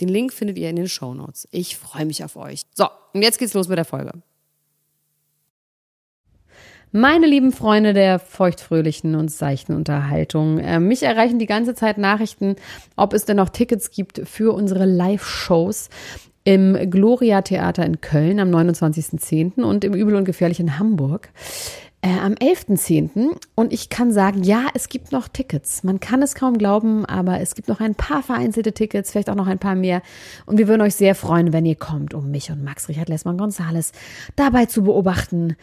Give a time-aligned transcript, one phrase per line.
[0.00, 1.46] Den Link findet ihr in den Show Notes.
[1.50, 2.62] Ich freue mich auf euch.
[2.74, 4.12] So, und jetzt geht's los mit der Folge.
[6.92, 12.56] Meine lieben Freunde der feuchtfröhlichen und seichten Unterhaltung, äh, mich erreichen die ganze Zeit Nachrichten,
[12.96, 15.88] ob es denn noch Tickets gibt für unsere Live-Shows
[16.42, 19.62] im Gloria Theater in Köln am 29.10.
[19.62, 21.28] und im Übel und Gefährlich in Hamburg
[22.02, 23.36] äh, am 11.10.
[23.54, 25.84] Und ich kann sagen, ja, es gibt noch Tickets.
[25.84, 29.34] Man kann es kaum glauben, aber es gibt noch ein paar vereinzelte Tickets, vielleicht auch
[29.34, 30.02] noch ein paar mehr.
[30.46, 33.36] Und wir würden euch sehr freuen, wenn ihr kommt, um mich und Max Richard Lessmann
[33.36, 33.92] Gonzales
[34.36, 35.56] dabei zu beobachten.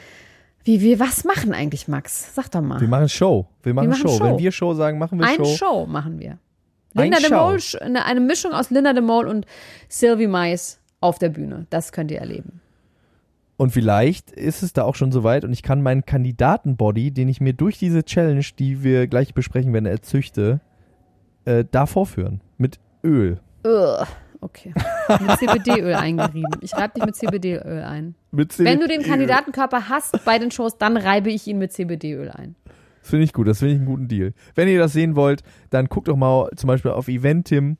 [0.63, 2.35] Wie wir was machen eigentlich, Max?
[2.35, 2.81] Sag doch mal.
[2.81, 3.47] Wir machen Show.
[3.63, 4.17] Wir machen, wir machen Show.
[4.17, 4.23] Show.
[4.25, 5.43] Wenn wir Show sagen, machen wir ein Show.
[5.43, 6.37] Eine Show machen wir.
[6.93, 9.45] Linda de Mol, eine, eine Mischung aus Linda de Mol und
[9.87, 11.67] Sylvie Mais auf der Bühne.
[11.69, 12.61] Das könnt ihr erleben.
[13.57, 17.41] Und vielleicht ist es da auch schon soweit und ich kann meinen Kandidatenbody, den ich
[17.41, 20.61] mir durch diese Challenge, die wir gleich besprechen werden, erzüchte,
[21.45, 22.41] äh, da vorführen.
[22.57, 23.39] Mit Öl.
[23.65, 24.05] Ugh.
[24.39, 24.71] Okay.
[25.19, 26.55] Mit CBD-Öl eingerieben.
[26.61, 28.13] Ich reibe dich mit CBD-Öl ein.
[28.31, 31.73] Mit CBD Wenn du den Kandidatenkörper hast bei den Shows, dann reibe ich ihn mit
[31.73, 32.55] CBD-Öl ein.
[33.01, 34.33] Das finde ich gut, das finde ich einen guten Deal.
[34.53, 37.77] Wenn ihr das sehen wollt, dann guckt doch mal zum Beispiel auf Eventim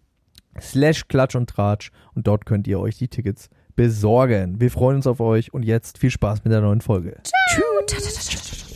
[0.59, 4.59] slash Klatsch und Tratsch und dort könnt ihr euch die Tickets besorgen.
[4.59, 7.15] Wir freuen uns auf euch und jetzt viel Spaß mit der neuen Folge.
[7.23, 8.67] Tschüss.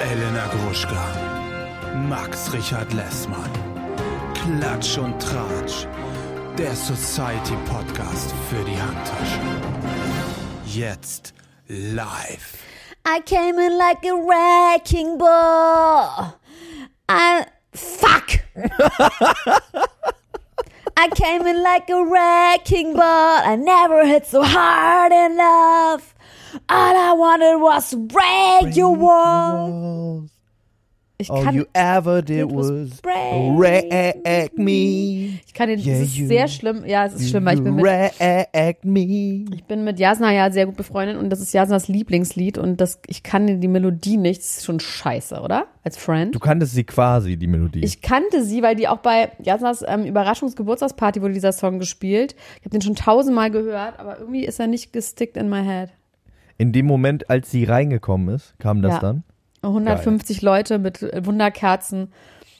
[0.00, 1.04] Elena Gruschka,
[2.08, 3.50] Max Richard Lessmann,
[4.34, 5.86] Klatsch und Tratsch,
[6.56, 9.40] der Society Podcast für die Handtasche.
[10.66, 11.34] Jetzt
[11.68, 12.56] live.
[13.06, 16.34] I came in like a wrecking ball.
[17.08, 17.44] I
[17.76, 18.40] Fuck!
[20.96, 23.40] I came in like a wrecking ball.
[23.44, 26.14] I never hit so hard enough.
[26.68, 30.30] All I wanted was break, break your walls.
[31.18, 35.40] Ich All you ever did was wreck me.
[35.46, 36.84] Ich kann den, yeah, das ist sehr schlimm.
[36.84, 39.44] Ja, es ist schlimm, weil ich bin mit, me.
[39.54, 43.00] ich bin mit Jasna ja sehr gut befreundet und das ist Jasnas Lieblingslied und das,
[43.06, 44.42] ich kann die Melodie nicht.
[44.42, 45.68] Das ist schon scheiße, oder?
[45.84, 46.34] Als Friend.
[46.34, 47.82] Du kanntest sie quasi, die Melodie.
[47.82, 52.36] Ich kannte sie, weil die auch bei Jasnas ähm, Überraschungsgeburtstagsparty wurde dieser Song gespielt.
[52.58, 55.90] Ich habe den schon tausendmal gehört, aber irgendwie ist er nicht gestickt in my head.
[56.58, 59.00] In dem Moment, als sie reingekommen ist, kam das ja.
[59.00, 59.24] dann?
[59.66, 60.44] 150 Geil.
[60.44, 62.12] Leute mit Wunderkerzen.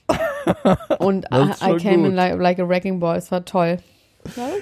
[0.99, 3.17] und I came in like, like, a wrecking ball.
[3.17, 3.79] Es war toll.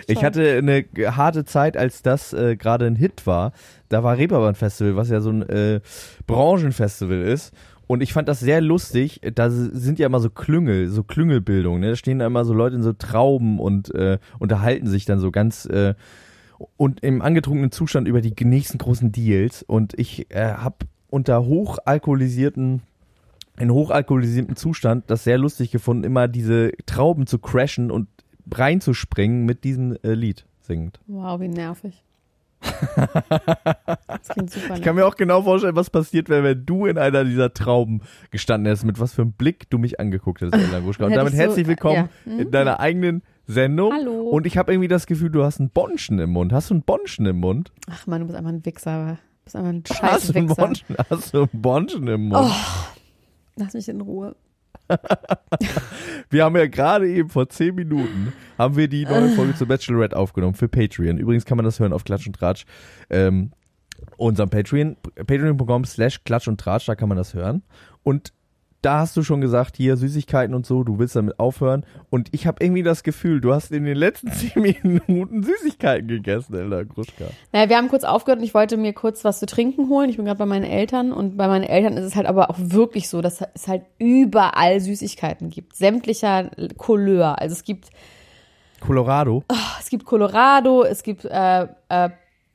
[0.06, 0.84] ich hatte eine
[1.16, 3.52] harte Zeit, als das äh, gerade ein Hit war.
[3.88, 5.80] Da war Reeperbahn Festival, was ja so ein äh,
[6.26, 7.52] Branchenfestival ist.
[7.86, 9.20] Und ich fand das sehr lustig.
[9.34, 11.80] Da sind ja immer so Klüngel, so Klüngelbildungen.
[11.80, 11.90] Ne?
[11.90, 15.30] Da stehen da immer so Leute in so Trauben und äh, unterhalten sich dann so
[15.30, 15.94] ganz äh,
[16.76, 19.62] und im angetrunkenen Zustand über die nächsten großen Deals.
[19.62, 20.76] Und ich äh, habe
[21.14, 22.82] unter hochalkoholisierten
[23.56, 28.08] in hochalkoholisiertem Zustand das sehr lustig gefunden, immer diese Trauben zu crashen und
[28.52, 30.98] reinzuspringen mit diesem äh, Lied singend.
[31.06, 32.02] Wow, wie nervig.
[32.96, 36.98] das klingt super ich kann mir auch genau vorstellen, was passiert wäre, wenn du in
[36.98, 38.00] einer dieser Trauben
[38.32, 41.04] gestanden hättest, mit was für einem Blick du mich angeguckt hättest, Ella Gruschka.
[41.04, 42.32] Und damit so, herzlich willkommen ja.
[42.32, 42.40] hm?
[42.40, 43.92] in deiner eigenen Sendung.
[43.92, 44.30] Hallo.
[44.30, 46.52] Und ich habe irgendwie das Gefühl, du hast ein Bonschen im Mund.
[46.52, 47.70] Hast du ein Bonschen im Mund?
[47.88, 51.34] Ach man, du bist einfach ein Wichser bist einfach ein scheiß hast du, Bonschen, hast
[51.34, 52.50] du einen Bonschen im Mund?
[52.50, 52.94] Oh,
[53.56, 54.36] lass mich in Ruhe.
[56.30, 60.16] wir haben ja gerade eben vor zehn Minuten haben wir die neue Folge zu Bachelorette
[60.16, 61.16] aufgenommen für Patreon.
[61.16, 62.64] Übrigens kann man das hören auf Klatsch und Tratsch.
[63.08, 63.52] Ähm,
[64.16, 64.96] unserem Patreon,
[65.26, 67.62] patreon.com slash Klatsch und Tratsch, da kann man das hören.
[68.02, 68.32] Und
[68.84, 71.86] da hast du schon gesagt, hier Süßigkeiten und so, du willst damit aufhören.
[72.10, 76.54] Und ich habe irgendwie das Gefühl, du hast in den letzten zehn Minuten Süßigkeiten gegessen,
[76.54, 77.24] Elda Gruschka.
[77.52, 80.10] Naja, wir haben kurz aufgehört und ich wollte mir kurz was zu trinken holen.
[80.10, 82.56] Ich bin gerade bei meinen Eltern und bei meinen Eltern ist es halt aber auch
[82.58, 85.76] wirklich so, dass es halt überall Süßigkeiten gibt.
[85.76, 87.40] Sämtlicher Couleur.
[87.40, 87.88] Also es gibt
[88.80, 89.44] Colorado.
[89.50, 92.10] Oh, es gibt Colorado, es gibt äh, äh,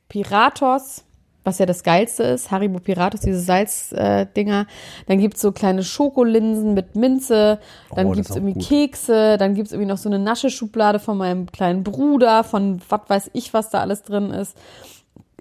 [0.10, 1.06] Piratos
[1.50, 4.62] was ja das Geilste ist, Haribo Piratus, diese Salzdinger.
[4.62, 7.60] Äh, dann gibt's so kleine Schokolinsen mit Minze,
[7.96, 8.68] dann Oh, gibt's auch irgendwie gut.
[8.68, 13.32] Kekse, dann gibt's irgendwie noch so eine Nascheschublade von meinem kleinen Bruder, von was weiß
[13.34, 14.56] ich, was da alles drin ist.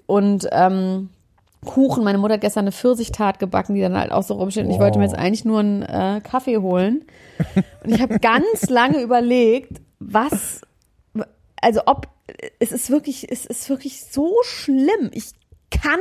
[0.05, 1.09] Und ähm,
[1.65, 2.03] Kuchen.
[2.03, 4.65] Meine Mutter hat gestern eine Pfirsichtat gebacken, die dann halt auch so rumsteht.
[4.65, 7.05] Und ich wollte mir jetzt eigentlich nur einen äh, Kaffee holen.
[7.83, 10.61] Und ich habe ganz lange überlegt, was,
[11.61, 12.07] also ob,
[12.59, 15.09] es ist wirklich, es ist wirklich so schlimm.
[15.11, 15.31] Ich
[15.69, 15.99] kann,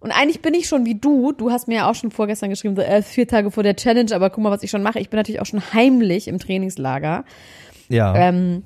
[0.00, 1.32] und eigentlich bin ich schon wie du.
[1.32, 4.14] Du hast mir ja auch schon vorgestern geschrieben, so, äh, vier Tage vor der Challenge,
[4.14, 5.00] aber guck mal, was ich schon mache.
[5.00, 7.24] Ich bin natürlich auch schon heimlich im Trainingslager.
[7.88, 8.14] Ja.
[8.14, 8.62] Ähm,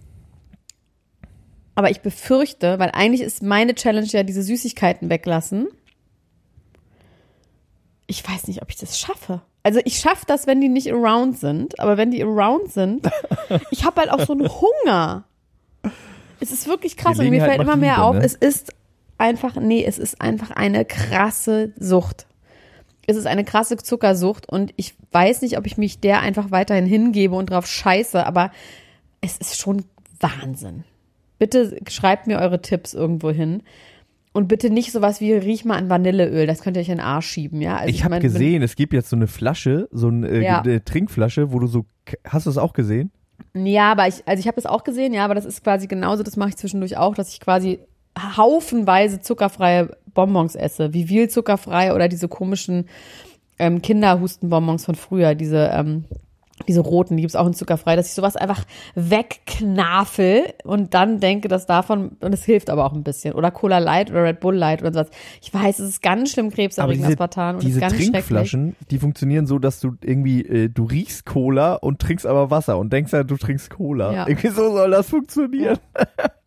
[1.74, 5.68] aber ich befürchte, weil eigentlich ist meine Challenge ja diese Süßigkeiten weglassen.
[8.06, 9.40] Ich weiß nicht, ob ich das schaffe.
[9.62, 13.08] Also ich schaffe das, wenn die nicht around sind, aber wenn die around sind,
[13.70, 15.24] ich habe halt auch so einen Hunger.
[16.40, 18.24] Es ist wirklich krass und mir Gelegenheit fällt immer mehr Liebe, auf, ne?
[18.24, 18.74] es ist
[19.22, 22.26] einfach, nee, es ist einfach eine krasse Sucht.
[23.06, 26.86] Es ist eine krasse Zuckersucht und ich weiß nicht, ob ich mich der einfach weiterhin
[26.86, 28.52] hingebe und drauf scheiße, aber
[29.20, 29.84] es ist schon
[30.20, 30.84] Wahnsinn.
[31.38, 33.62] Bitte schreibt mir eure Tipps irgendwo hin.
[34.34, 37.04] Und bitte nicht sowas wie riech mal an Vanilleöl, das könnt ihr euch in den
[37.04, 37.76] Arsch schieben, ja.
[37.76, 40.62] Also ich habe gesehen, es gibt jetzt so eine Flasche, so eine, äh, Ja.
[40.62, 41.84] eine Trinkflasche, wo du so,
[42.26, 43.10] hast du es auch gesehen?
[43.52, 46.22] Ja, aber ich, also ich habe das auch gesehen, ja, aber das ist quasi genauso,
[46.22, 47.80] das mache ich zwischendurch auch, dass ich quasi
[48.18, 52.86] haufenweise zuckerfreie Bonbons esse, wie viel zuckerfrei oder diese komischen
[53.58, 56.04] ähm, Kinderhustenbonbons von früher, diese ähm,
[56.68, 58.64] diese roten, die gibt's auch in zuckerfrei, dass ich sowas einfach
[58.94, 63.34] wegknafel und dann denke, dass davon, und es hilft aber auch ein bisschen.
[63.34, 65.10] Oder Cola Light oder Red Bull Light oder sowas.
[65.40, 67.56] Ich weiß, es ist ganz schlimm krebserregend, Aspartan.
[67.56, 68.12] Und es diese ist ganz schrecklich.
[68.12, 72.78] Trinkflaschen, die funktionieren so, dass du irgendwie, äh, du riechst Cola und trinkst aber Wasser
[72.78, 74.12] und denkst ja, du trinkst Cola.
[74.12, 74.28] Ja.
[74.28, 75.78] Irgendwie so soll das funktionieren.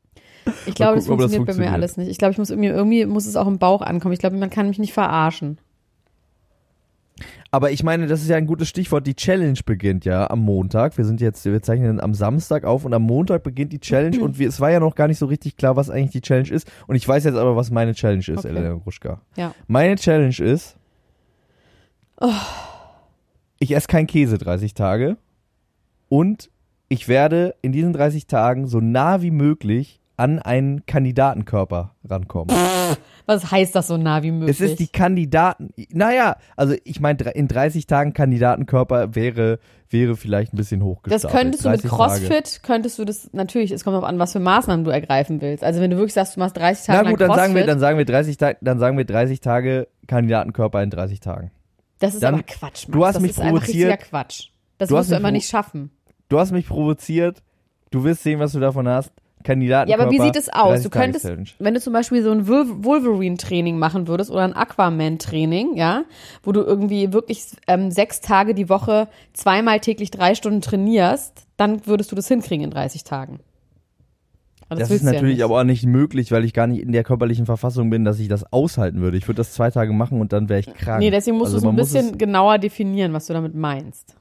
[0.66, 1.74] Ich glaube, das ob das funktioniert bei mir funktioniert.
[1.74, 2.10] alles nicht.
[2.10, 4.14] Ich glaube, ich muss irgendwie, irgendwie muss es auch im Bauch ankommen.
[4.14, 5.58] Ich glaube, man kann mich nicht verarschen.
[7.50, 9.08] Aber ich meine, das ist ja ein gutes Stichwort.
[9.08, 10.98] Die Challenge beginnt ja am Montag.
[10.98, 14.38] Wir sind jetzt, wir zeichnen am Samstag auf und am Montag beginnt die Challenge und
[14.38, 16.70] wir, es war ja noch gar nicht so richtig klar, was eigentlich die Challenge ist.
[16.88, 18.50] Und ich weiß jetzt aber, was meine Challenge ist, Okay.
[18.50, 19.22] Elena Gruschka.
[19.38, 19.54] Ja.
[19.68, 20.76] Meine Challenge ist,
[22.20, 22.32] Oh.
[23.60, 25.18] ich esse kein Käse 30 Tage
[26.10, 26.50] und
[26.88, 32.56] ich werde in diesen 30 Tagen so nah wie möglich an einen Kandidatenkörper rankommen.
[33.26, 34.60] Was heißt das so nah wie möglich?
[34.60, 35.70] Es ist die Kandidaten.
[35.92, 39.60] Naja, also ich meine, in 30 Tagen Kandidatenkörper wäre,
[39.90, 41.34] wäre vielleicht ein bisschen das hochgestapelt.
[41.42, 42.60] könntest du mit 30 CrossFit, Tage.
[42.64, 45.64] könntest du das, natürlich, es kommt darauf an, was für Maßnahmen du ergreifen willst.
[45.64, 47.66] Also wenn du wirklich sagst, du machst 30 Tage Na gut, dann CrossFit, sagen wir,
[47.66, 51.52] dann sagen wir 30 Tage, dann sagen wir 30 Tage Kandidatenkörper in 30 Tagen.
[52.00, 52.92] das ist dann- aber Quatsch, Max.
[52.92, 53.90] du hast das mich ist einfach provoziert.
[53.92, 54.50] richtiger Quatsch.
[54.78, 55.90] Das wirst du immer nicht schaffen.
[56.30, 57.42] Du hast mich provoziert.
[57.92, 59.12] Du wirst sehen, was du davon hast.
[59.46, 60.04] Ja, Kandidatenkörper.
[60.04, 60.82] aber wie sieht es aus?
[60.82, 64.54] 30 Du könntest, wenn du zum Beispiel so ein Wol- Wolverine-Training machen würdest oder ein
[64.54, 66.04] Aquaman-Training, ja,
[66.44, 71.86] wo du irgendwie wirklich ähm, sechs Tage die Woche zweimal täglich drei Stunden trainierst, dann
[71.88, 73.40] würdest du das hinkriegen in 30 Tagen.
[74.68, 75.44] Aber Das, ist du ja natürlich nicht.
[75.44, 78.28] aber auch nicht möglich, weil ich gar nicht in der körperlichen Verfassung bin, dass ich
[78.28, 79.16] das aushalten würde.
[79.16, 81.00] Ich würde das zwei Tage machen und dann wäre ich krank.
[81.00, 84.16] Nee, deswegen musst Also du es ein bisschen genauer definieren, was du damit meinst.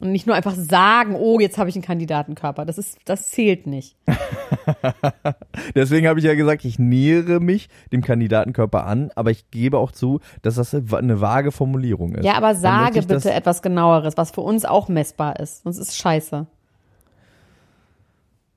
[0.00, 2.64] Und nicht nur einfach sagen, oh, jetzt habe ich einen Kandidatenkörper.
[2.64, 3.96] Das ist, das zählt nicht.
[5.74, 9.90] Deswegen habe ich ja gesagt, ich nähere mich dem Kandidatenkörper an, aber ich gebe auch
[9.90, 12.24] zu, dass das eine vage Formulierung ist.
[12.24, 15.64] Ja, aber sage bitte etwas genaueres, was für uns auch messbar ist.
[15.64, 16.46] Sonst ist es scheiße.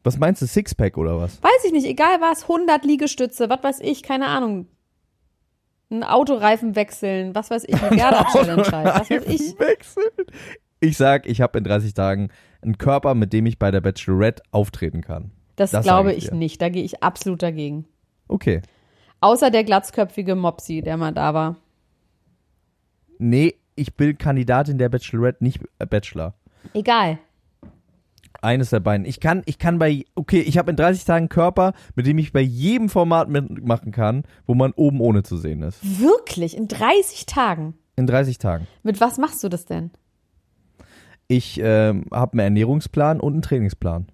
[0.04, 1.42] Was meinst du, Sixpack oder was?
[1.42, 4.68] Weiß ich nicht, egal was, 100 Liegestütze, was weiß ich, keine Ahnung.
[5.92, 9.60] Ein Autoreifen wechseln, was weiß ich, eine Gerda-Challenge halt, was weiß ich.
[9.60, 10.28] Wechseln.
[10.84, 12.30] Ich sag, ich habe in 30 Tagen
[12.62, 15.32] einen Körper, mit dem ich bei der Bachelorette auftreten kann.
[15.56, 17.86] Das, Das glaube ich ich nicht, da gehe ich absolut dagegen.
[18.28, 18.62] Okay.
[19.20, 21.58] Außer der glatzköpfige Mopsi, der mal da war.
[23.20, 26.34] Nee, ich bin Kandidatin der Bachelorette, nicht äh, Bachelor.
[26.74, 27.20] Egal.
[28.42, 29.06] Eines der beiden.
[29.06, 32.18] Ich kann, ich kann bei, okay, ich habe in 30 Tagen einen Körper, mit dem
[32.18, 35.78] ich bei jedem Format mitmachen kann, wo man oben ohne zu sehen ist.
[36.00, 37.76] Wirklich, in 30 Tagen.
[37.98, 38.66] In 30 Tagen.
[38.82, 39.92] Mit was machst du das denn?
[41.32, 44.08] Ich ähm, habe einen Ernährungsplan und einen Trainingsplan.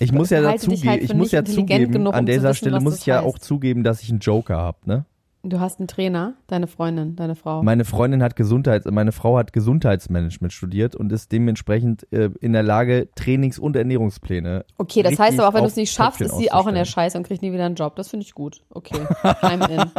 [0.00, 2.56] Ich muss ja dazugeben, halt ich muss ja zugeben, genug, an um zu dieser wissen,
[2.56, 3.24] Stelle muss ich ja heißt.
[3.26, 5.04] auch zugeben, dass ich einen Joker habe, ne?
[5.44, 7.62] Du hast einen Trainer, Deine Freundin, deine Frau.
[7.62, 12.62] Meine Freundin hat Gesundheits, meine Frau hat Gesundheitsmanagement studiert und ist dementsprechend äh, in der
[12.62, 14.66] Lage, Trainings- und Ernährungspläne.
[14.76, 16.84] Okay, das heißt aber auch, wenn du es nicht schaffst, ist sie auch in der.
[16.84, 17.96] Scheiße und kriegt nie wieder einen Job.
[17.96, 18.60] Das finde ich gut.
[18.68, 19.90] Okay, I'm in.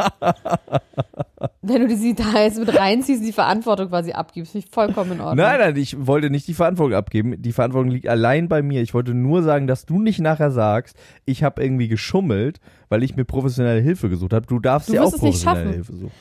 [1.62, 5.10] wenn du sie da jetzt mit reinziehst und die Verantwortung quasi abgibst, finde ich vollkommen
[5.10, 5.44] in Ordnung.
[5.44, 7.42] Nein, nein, ich wollte nicht die Verantwortung abgeben.
[7.42, 8.80] Die Verantwortung liegt allein bei mir.
[8.82, 13.16] Ich wollte nur sagen, dass du nicht nachher sagst, ich habe irgendwie geschummelt, weil ich
[13.16, 14.46] mir professionelle Hilfe gesucht habe.
[14.46, 15.72] Du darfst Du wirst auch professionelle.
[15.72, 16.12] Hilfe suchen.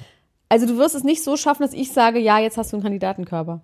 [0.50, 2.84] Also du wirst es nicht so schaffen, dass ich sage, ja, jetzt hast du einen
[2.84, 3.62] Kandidatenkörper.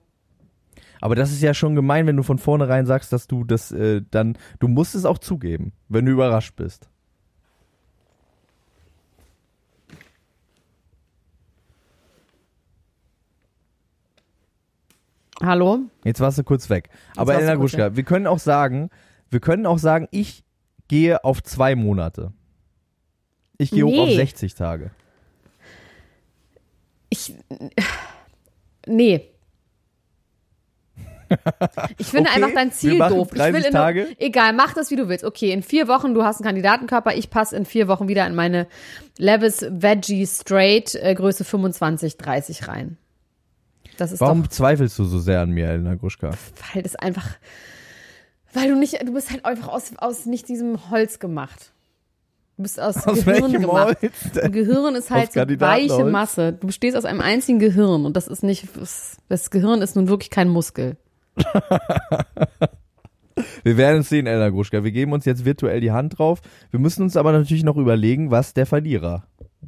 [1.02, 4.02] Aber das ist ja schon gemein, wenn du von vornherein sagst, dass du das äh,
[4.12, 6.90] dann, du musst es auch zugeben, wenn du überrascht bist.
[15.42, 15.80] Hallo?
[16.04, 16.90] Jetzt warst du kurz weg.
[17.16, 18.90] Aber warst du Elena Gruschka, wir können auch sagen,
[19.30, 20.44] wir können auch sagen, ich
[20.88, 22.34] gehe auf zwei Monate.
[23.58, 24.16] Ich gehe hoch auf Nee.
[24.16, 24.92] 60 Tage.
[27.10, 27.34] Ich.
[28.88, 29.30] Nee.
[31.98, 33.30] Ich finde Okay, einfach dein Ziel doof.
[33.32, 34.08] Ich 30 will in Tage.
[34.18, 35.24] Egal, mach das, wie du willst.
[35.24, 38.36] Okay, in vier Wochen, du hast einen Kandidatenkörper, ich passe in vier Wochen wieder in
[38.36, 38.68] meine
[39.18, 42.98] Levis Veggie Straight äh, Größe 25, 30 rein.
[44.18, 46.32] Warum doch, zweifelst du so sehr an mir, Elena Gruschka?
[46.74, 47.28] weil das einfach,
[48.54, 51.74] weil du nicht, du bist halt einfach aus, aus nicht diesem Holz gemacht.
[52.60, 53.96] Du bist aus, Aus Gehirn gemacht.
[54.44, 56.04] Ein Gehirn ist halt so weiche?
[56.04, 56.52] Masse.
[56.52, 58.68] Du bestehst aus einem einzigen Gehirn und das ist nicht,
[59.30, 60.98] das, Gehirn ist nun wirklich kein Muskel.
[63.64, 64.84] Wir werden es sehen, Elena Gruschka.
[64.84, 66.42] Wir geben uns jetzt virtuell die Hand drauf.
[66.70, 69.24] Wir müssen uns aber natürlich noch überlegen, was der Verlierer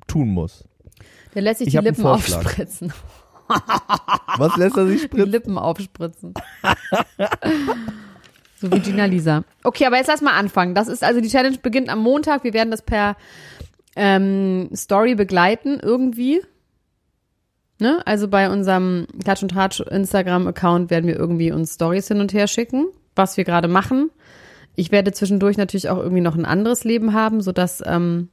[0.08, 0.66] tun muss.
[1.34, 2.92] Der lässt sich Ich die Lippen aufspritzen.
[4.36, 5.32] Was lässt er sich Die spritzen?
[5.32, 6.34] Lippen aufspritzen.
[8.62, 9.44] so wie Gina Lisa.
[9.64, 10.76] Okay, aber jetzt lass mal anfangen.
[10.76, 12.44] Das ist also die Challenge beginnt am Montag.
[12.44, 13.18] Wir werden das per
[13.96, 16.42] ähm, Story begleiten irgendwie.
[17.80, 18.02] Ne?
[18.06, 22.48] Also bei unserem Klatsch und Tratsch Instagram-Account werden wir irgendwie uns Stories hin und her
[22.48, 24.12] schicken, was wir gerade machen.
[24.76, 28.30] Ich werde zwischendurch natürlich auch irgendwie noch ein anderes Leben haben, sodass ähm,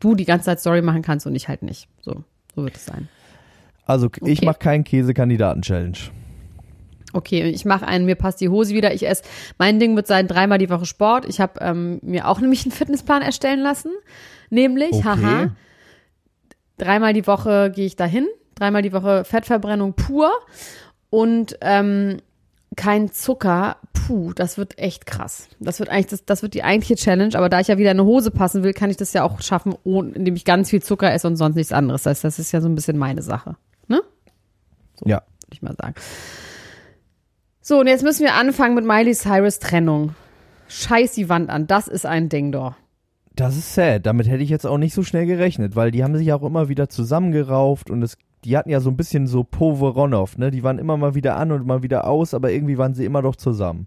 [0.00, 1.86] du die ganze Zeit Story machen kannst und ich halt nicht.
[2.00, 2.24] So,
[2.56, 3.08] so wird es sein.
[3.84, 4.46] Also, ich Okay.
[4.46, 5.98] mache keinen Käse-Kandidaten-Challenge.
[7.12, 8.94] Okay, ich mache einen, mir passt die Hose wieder.
[8.94, 9.22] Ich esse,
[9.58, 11.26] mein Ding wird sein, dreimal die Woche Sport.
[11.28, 13.90] Ich habe ähm, mir auch nämlich einen Fitnessplan erstellen lassen.
[14.50, 15.04] Nämlich, Okay.
[15.04, 15.50] haha,
[16.78, 18.26] dreimal die Woche gehe ich dahin.
[18.54, 20.30] Dreimal die Woche Fettverbrennung pur.
[21.10, 22.18] Und ähm,
[22.76, 23.76] kein Zucker.
[23.92, 25.48] Puh, das wird echt krass.
[25.60, 27.36] Das wird eigentlich, das, das wird die eigentliche Challenge.
[27.36, 29.40] Aber da ich ja wieder in eine Hose passen will, kann ich das ja auch
[29.42, 32.02] schaffen, ohne, indem ich ganz viel Zucker esse und sonst nichts anderes.
[32.02, 33.56] Das heißt, das ist ja so ein bisschen meine Sache.
[33.88, 34.02] Ne?
[35.04, 35.16] Ja.
[35.16, 35.94] würde ich mal sagen.
[37.64, 40.16] So, und jetzt müssen wir anfangen mit Miley Cyrus Trennung.
[40.66, 42.74] Scheiß die Wand an, das ist ein Ding doch.
[43.36, 44.04] Das ist sad.
[44.04, 46.68] Damit hätte ich jetzt auch nicht so schnell gerechnet, weil die haben sich auch immer
[46.68, 50.50] wieder zusammengerauft und es, die hatten ja so ein bisschen so Poveronov, ne?
[50.50, 53.22] Die waren immer mal wieder an und mal wieder aus, aber irgendwie waren sie immer
[53.22, 53.86] doch zusammen.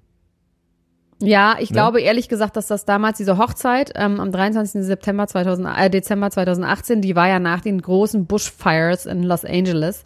[1.22, 1.76] Ja, ich Ne?
[1.76, 4.84] glaube ehrlich gesagt, dass das damals diese Hochzeit ähm, am 23.
[4.84, 10.04] September 2000, äh, Dezember 2018, die war ja nach den großen Bushfires in Los Angeles,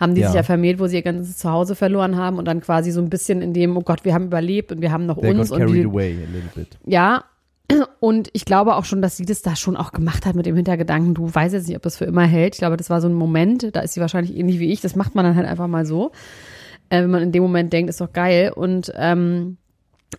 [0.00, 0.28] haben die Ja.
[0.28, 3.10] sich ja vermählt, wo sie ihr ganzes Zuhause verloren haben und dann quasi so ein
[3.10, 5.66] bisschen in dem, oh Gott, wir haben überlebt und wir haben noch They uns und
[5.66, 6.78] die, away a little bit.
[6.86, 7.24] Ja,
[8.00, 10.56] und ich glaube auch schon, dass sie das da schon auch gemacht hat mit dem
[10.56, 12.54] Hintergedanken, du weißt jetzt nicht, ob das für immer hält.
[12.54, 14.80] Ich glaube, das war so ein Moment, da ist sie wahrscheinlich ähnlich wie ich.
[14.80, 16.12] Das macht man dann halt einfach mal so.
[16.88, 18.52] Äh, wenn man in dem Moment denkt, ist doch geil.
[18.54, 19.58] Und ähm,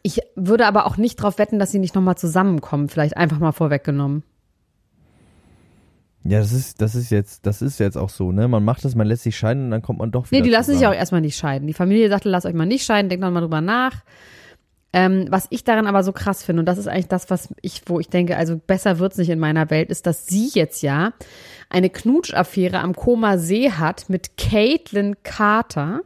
[0.03, 2.89] ich würde aber auch nicht drauf wetten, dass sie nicht nochmal zusammenkommen.
[2.89, 4.23] Vielleicht einfach mal vorweggenommen.
[6.23, 8.49] Ja, das ist, das ist jetzt, das ist jetzt auch so, ne?
[8.49, 10.51] Man macht das, man lässt sich scheiden und dann kommt man doch wieder Nee, die
[10.51, 10.99] lassen sich auch zusammen.
[10.99, 11.67] erstmal nicht scheiden.
[11.67, 14.03] Die Familie sagte, lasst euch mal nicht scheiden, denkt noch mal drüber nach.
[14.93, 17.83] Ähm, was ich daran aber so krass finde, und das ist eigentlich das, was ich,
[17.85, 21.13] wo ich denke, also besser wird's nicht in meiner Welt, ist, dass sie jetzt ja
[21.69, 26.01] eine Knutschaffäre am Koma See hat mit Caitlin Carter.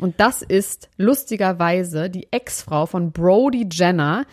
[0.00, 4.26] Und das ist lustigerweise die Ex-Frau von Brody Jenner,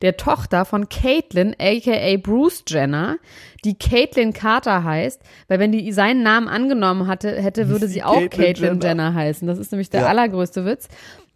[0.00, 3.18] der Tochter von Caitlin, aka Bruce Jenner,
[3.64, 8.14] die Caitlin Carter heißt, weil wenn die seinen Namen angenommen hatte, hätte, würde Sie auch
[8.14, 8.86] Caitlyn Caitlin Jenner.
[8.86, 9.48] Jenner heißen.
[9.48, 10.06] Das ist nämlich der Ja.
[10.06, 10.88] allergrößte Witz.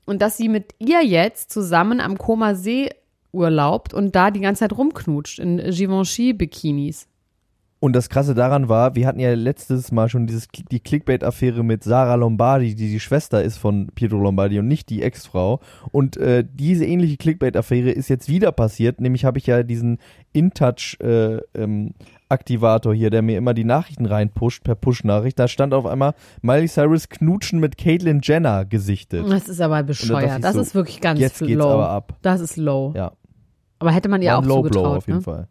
[0.04, 2.90] Und dass sie mit ihr jetzt zusammen am Koma See
[3.32, 7.06] urlaubt und da die ganze Zeit rumknutscht in Givenchy-Bikinis.
[7.84, 11.82] Und das Krasse daran war, wir hatten ja letztes Mal schon dieses, die Clickbait-Affäre mit
[11.82, 15.58] Sarah Lombardi, die die Schwester ist von Pietro Lombardi und nicht die Ex-Frau.
[15.90, 19.00] Und äh, diese ähnliche Clickbait-Affäre ist jetzt wieder passiert.
[19.00, 19.98] Nämlich habe ich ja diesen
[20.32, 25.38] InTouch-Aktivator hier, der mir immer die Nachrichten reinpusht, per Push-Nachricht.
[25.38, 29.24] Da stand auf einmal Miley Cyrus knutschen mit Caitlyn Jenner gesichtet.
[29.28, 30.42] Das ist aber bescheuert.
[30.44, 31.46] Das so, ist wirklich ganz Jetzt low.
[31.48, 32.14] geht's aber ab.
[32.22, 32.92] Das ist low.
[32.96, 33.12] Ja,
[33.80, 34.96] Aber hätte man ihr auch Low Blow zugetraut.
[34.98, 35.24] auf jeden Ne?
[35.24, 35.48] Fall.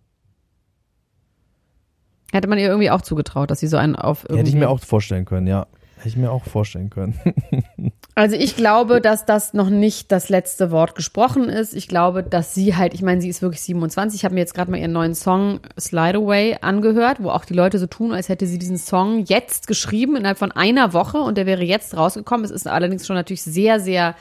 [2.31, 4.39] Hätte man ihr irgendwie auch zugetraut, dass sie so einen auf irgendwie.
[4.39, 5.67] Hätte ich mir auch vorstellen können, ja.
[5.97, 7.19] Hätte ich mir auch vorstellen können.
[8.13, 11.73] Also ich glaube, dass das noch nicht das letzte Wort gesprochen ist.
[11.73, 14.19] Ich glaube, dass sie halt, ich meine, sie ist wirklich 27.
[14.19, 17.53] Ich habe mir jetzt gerade mal ihren neuen Song Slide Away angehört, wo auch die
[17.53, 21.37] Leute so tun, als hätte sie diesen Song jetzt geschrieben innerhalb von einer Woche und
[21.37, 22.43] der wäre jetzt rausgekommen.
[22.43, 24.15] Es ist allerdings schon natürlich sehr, sehr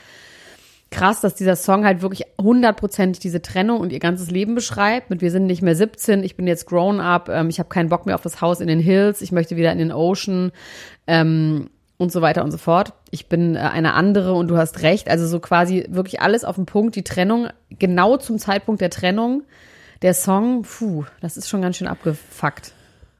[0.91, 5.09] krass, dass dieser Song halt wirklich hundertprozentig diese Trennung und ihr ganzes Leben beschreibt.
[5.09, 7.89] Mit wir sind nicht mehr 17, ich bin jetzt grown up, ähm, ich habe keinen
[7.89, 10.51] Bock mehr auf das Haus in den Hills, ich möchte wieder in den Ocean.
[11.07, 11.69] Ähm,
[12.01, 12.93] und so weiter und so fort.
[13.11, 15.07] Ich bin äh, eine andere und du hast recht.
[15.07, 19.43] Also so quasi wirklich alles auf den Punkt, die Trennung, genau zum Zeitpunkt der Trennung.
[20.01, 22.73] Der Song, puh, das ist schon ganz schön abgefuckt.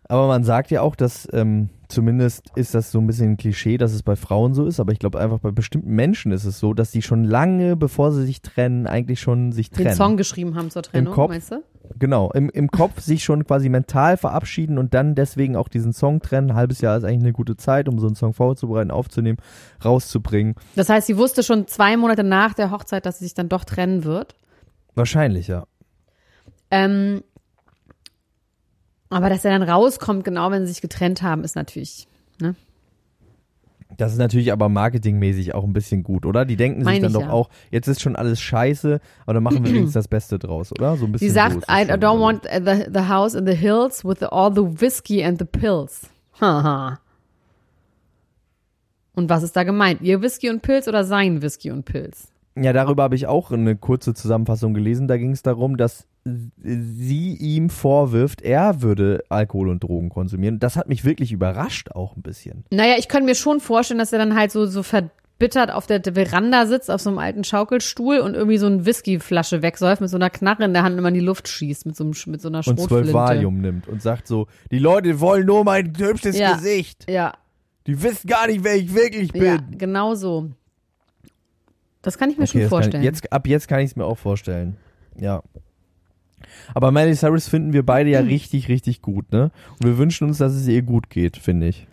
[0.06, 3.78] Aber man sagt ja auch, dass ähm, zumindest ist das so ein bisschen ein Klischee,
[3.78, 6.60] dass es bei Frauen so ist, aber ich glaube einfach bei bestimmten Menschen ist es
[6.60, 9.90] so, dass die schon lange, bevor sie sich trennen, eigentlich schon sich trennen.
[9.90, 11.30] Den Song geschrieben haben zur Trennung, Kopf.
[11.30, 11.64] meinst du?
[12.00, 16.22] Genau, im, im Kopf sich schon quasi mental verabschieden und dann deswegen auch diesen Song
[16.22, 16.52] trennen.
[16.52, 19.38] Ein halbes Jahr ist eigentlich eine gute Zeit, um so einen Song vorzubereiten, aufzunehmen,
[19.84, 20.56] rauszubringen.
[20.76, 23.66] Das heißt, sie wusste schon zwei Monate nach der Hochzeit, dass sie sich dann doch
[23.66, 24.36] trennen wird.
[24.96, 25.66] Wahrscheinlich, ja.
[26.70, 27.24] Ähm,
[29.12, 32.08] aber dass er dann rauskommt, genau wenn sie sich getrennt haben, ist natürlich,
[32.40, 32.56] ne?
[33.98, 36.46] Das ist natürlich aber marketingmäßig auch ein bisschen gut, oder?
[36.46, 37.30] Die denken Meine sich dann doch ja.
[37.30, 40.96] auch, jetzt ist schon alles scheiße, aber dann machen wir wenigstens das Beste draus, oder?
[40.96, 44.24] So ein bisschen Sie sagt, I don't want the, the house in the hills with
[44.24, 46.10] all the whiskey and the pills.
[46.40, 47.00] Haha.
[49.14, 50.02] und was ist da gemeint?
[50.02, 52.30] Ihr Whisky und Pilz oder sein Whisky und Pilz?
[52.56, 55.08] Ja, darüber habe ich auch eine kurze Zusammenfassung gelesen.
[55.08, 60.60] Da ging es darum, dass sie ihm vorwirft, er würde Alkohol und Drogen konsumieren.
[60.60, 62.64] Das hat mich wirklich überrascht auch ein bisschen.
[62.72, 66.02] Naja, ich könnte mir schon vorstellen, dass er dann halt so, so verbittert auf der
[66.04, 70.18] Veranda sitzt, auf so einem alten Schaukelstuhl und irgendwie so eine Whiskyflasche wegsäuft, mit so
[70.18, 72.50] einer Knarre in der Hand immer in die Luft schießt, mit so, einem, mit so
[72.50, 72.88] einer Und Schrotflinte.
[72.88, 76.54] zwölf Valium nimmt und sagt so, die Leute wollen nur mein hübsches Ja.
[76.54, 77.10] Gesicht.
[77.10, 77.34] Ja,
[77.88, 79.44] Die wissen gar nicht, wer ich wirklich bin.
[79.44, 80.52] ja, genau so.
[82.04, 82.94] Das kann ich mir schon das vorstellen.
[82.94, 84.78] Kann, jetzt, ab jetzt kann ich es mir auch vorstellen.
[85.20, 85.42] Ja.
[86.74, 88.28] Aber Miley Cyrus finden wir beide ja Hm.
[88.28, 89.52] richtig, richtig gut, ne?
[89.80, 91.88] Und wir wünschen uns, dass es ihr gut geht, finde ich.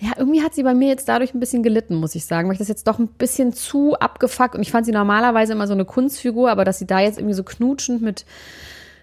[0.00, 2.52] Ja, irgendwie hat sie bei mir jetzt dadurch ein bisschen gelitten, muss ich sagen, weil
[2.52, 5.72] ich das jetzt doch ein bisschen zu abgefuckt und ich fand sie normalerweise immer so
[5.72, 8.24] eine Kunstfigur, aber dass sie da jetzt irgendwie so knutschend mit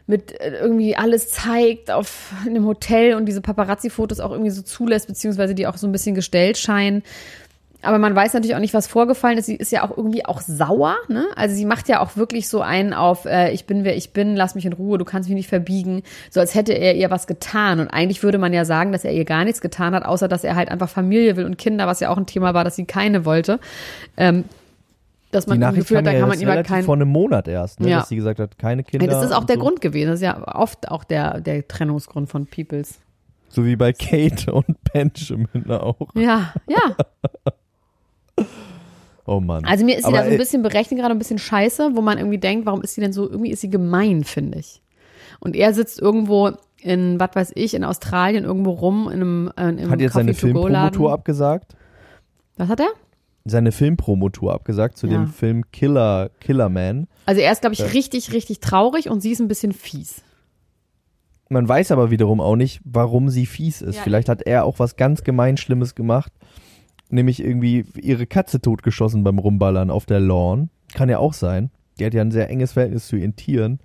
[0.07, 4.61] mit äh, irgendwie alles zeigt auf in einem Hotel und diese Paparazzi-Fotos auch irgendwie so
[4.61, 7.03] zulässt, beziehungsweise die auch so ein bisschen gestellt scheinen.
[7.85, 9.45] Aber man weiß natürlich auch nicht, was vorgefallen ist.
[9.45, 11.25] Sie ist ja auch irgendwie auch sauer, ne?
[11.35, 14.35] Also sie macht ja auch wirklich so einen auf, äh, ich bin wer ich bin,
[14.35, 16.03] lass mich in Ruhe, du kannst mich nicht verbiegen.
[16.29, 17.79] So als hätte er ihr was getan.
[17.79, 20.43] Und eigentlich würde man ja sagen, dass er ihr gar nichts getan hat, außer dass
[20.43, 22.85] er halt einfach Familie will und Kinder, was ja auch ein Thema war, dass sie
[22.85, 23.59] keine wollte.
[24.17, 24.45] Ähm,
[25.31, 26.83] dass man Die Nachricht Gefühl hat, da ja kann man relativ keinen.
[26.85, 27.89] vor einem Monat erst, ne?
[27.89, 27.97] Ja.
[27.99, 29.07] dass sie gesagt hat, keine Ja, Kinder.
[29.07, 29.61] das ist auch der so.
[29.63, 30.07] Grund gewesen.
[30.07, 32.99] Das ist ja oft auch der, der Trennungsgrund von Peoples.
[33.49, 36.09] So wie bei Kate und Benjamin auch.
[36.15, 36.95] Ja, ja.
[39.25, 39.65] Oh Mann.
[39.65, 41.91] Also mir ist sie Aber, da so ein äh, bisschen berechnet, gerade ein bisschen scheiße,
[41.95, 44.81] wo man irgendwie denkt, warum ist sie denn so, irgendwie ist sie gemein, finde ich.
[45.39, 49.69] Und er sitzt irgendwo in, was weiß ich, in Australien irgendwo rum, in einem, äh,
[49.69, 50.33] in einem Hat jetzt seine.
[50.35, 51.75] Filmpromotour abgesagt?
[52.57, 52.89] Was hat er?
[53.45, 55.13] Seine Filmpromotour abgesagt zu Ja.
[55.13, 57.07] dem Film Killer, Killer Man.
[57.25, 60.21] Also er ist, glaube ich, richtig, richtig traurig und sie ist ein bisschen fies.
[61.49, 63.95] Man weiß aber wiederum auch nicht, warum sie fies ist.
[63.97, 64.01] Ja.
[64.01, 66.31] Vielleicht hat er auch was ganz gemein Schlimmes gemacht.
[67.09, 70.69] Nämlich irgendwie ihre Katze totgeschossen beim Rumballern auf der Lawn.
[70.95, 71.69] Kann ja auch sein.
[71.99, 73.79] Die hat ja ein sehr enges Verhältnis zu ihren Tieren.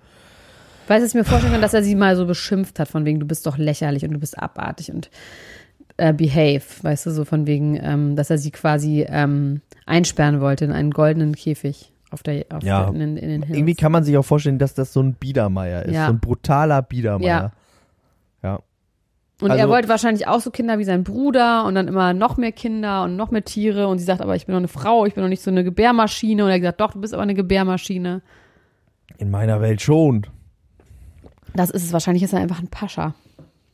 [0.87, 3.19] Weißt du, ich mir vorstellen kann, dass er sie mal so beschimpft hat, von wegen,
[3.19, 5.09] du bist doch lächerlich und du bist abartig und
[5.97, 10.65] äh, behave, weißt du, so von wegen, ähm, dass er sie quasi ähm, einsperren wollte
[10.65, 12.85] in einen goldenen Käfig auf der, auf Ja.
[12.85, 13.57] der, in, den- in den Hills.
[13.57, 15.93] Irgendwie kann man sich auch vorstellen, dass das so ein Biedermeier ist.
[15.93, 16.07] Ja.
[16.07, 17.27] So ein brutaler Biedermeier.
[17.27, 17.51] Ja.
[19.41, 22.37] Und Also- er wollte wahrscheinlich auch so Kinder wie sein Bruder und dann immer noch
[22.37, 23.87] mehr Kinder und noch mehr Tiere.
[23.87, 25.63] Und sie sagt, aber ich bin doch eine Frau, ich bin doch nicht so eine
[25.63, 26.43] Gebärmaschine.
[26.43, 28.21] Und er hat gesagt, doch, du bist aber eine Gebärmaschine.
[29.17, 30.27] In meiner Welt schon.
[31.55, 31.91] Das ist es.
[31.93, 33.13] Wahrscheinlich ist er einfach ein Pascha.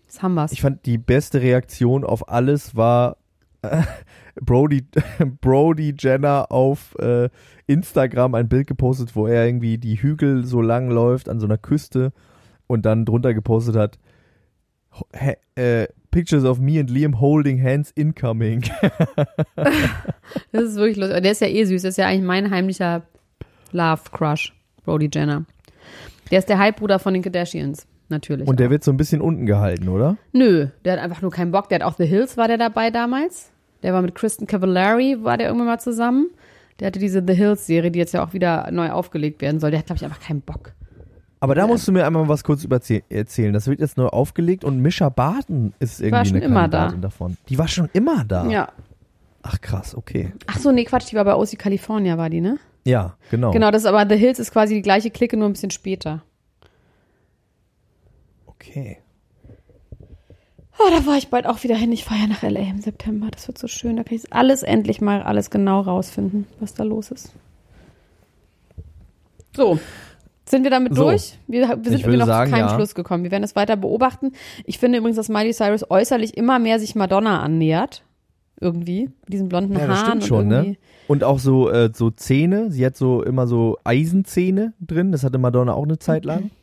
[0.08, 0.52] Das haben wir's.
[0.54, 3.18] Ich fand die beste Reaktion auf alles war
[3.62, 3.82] äh,
[4.42, 4.86] Brody,
[5.42, 7.30] Brody Jenner auf äh,
[7.66, 11.58] Instagram ein Bild gepostet, wo er irgendwie die Hügel so lang läuft an so einer
[11.58, 12.14] Küste
[12.68, 13.98] und dann drunter gepostet hat
[15.56, 18.64] äh, Pictures of me and Liam holding hands incoming.
[20.52, 21.22] Das ist wirklich lustig.
[21.22, 21.82] Der ist ja eh süß.
[21.82, 23.04] Das ist ja eigentlich mein heimlicher
[23.72, 25.46] Love-Crush, Brody Jenner.
[26.32, 28.48] Der ist der Halbbruder von den Kardashians, natürlich.
[28.48, 28.72] Und der auch.
[28.72, 30.18] wird so ein bisschen unten gehalten, oder?
[30.34, 31.70] Nö, der hat einfach nur keinen Bock.
[31.70, 33.52] Der hat auch The Hills, war der dabei damals.
[33.84, 36.28] Der war mit Kristen Cavallari, war der irgendwann mal zusammen.
[36.80, 39.72] Der hatte diese The Hills-Serie, die jetzt ja auch wieder neu aufgelegt werden soll.
[39.72, 40.74] Der hat, glaube ich, einfach keinen Bock.
[41.40, 43.54] Aber da musst du mir einmal was kurz über erzählen.
[43.54, 46.92] Das wird jetzt neu aufgelegt und Mischa Barton ist irgendwie war schon eine immer da.
[46.92, 47.38] Davon.
[47.50, 48.48] Die war schon immer da.
[48.48, 48.70] Ja.
[49.44, 50.34] Ach krass, okay.
[50.48, 52.58] Ach so, nee, Quatsch, die war bei OC California, war die, ne?
[52.86, 53.52] Ja, genau.
[53.52, 56.24] Genau, das ist aber The Hills ist quasi die gleiche Clique, nur ein bisschen später.
[58.46, 58.98] Okay.
[60.80, 61.92] Oh, da war ich bald auch wieder hin.
[61.92, 63.28] Ich fahre ja nach LA im September.
[63.32, 63.96] Das wird so schön.
[63.96, 67.32] Da kann ich alles endlich mal alles genau rausfinden, was da los ist.
[69.56, 69.80] So.
[70.48, 71.04] Sind wir damit So.
[71.04, 71.38] durch?
[71.48, 72.76] Wir, wir sind irgendwie noch sagen, zu keinem ja.
[72.76, 73.24] Schluss gekommen.
[73.24, 74.32] Wir werden es weiter beobachten.
[74.66, 78.04] Ich finde übrigens, dass Miley Cyrus äußerlich immer mehr sich Madonna annähert.
[78.60, 79.10] Irgendwie.
[79.24, 80.78] Mit diesen blonden Ja, das Haaren stimmt schon, ne?
[81.08, 82.72] Und auch so, äh, so Zähne.
[82.72, 85.12] Sie hat so immer so Eisenzähne drin.
[85.12, 86.52] Das hatte Madonna auch eine Zeit lang.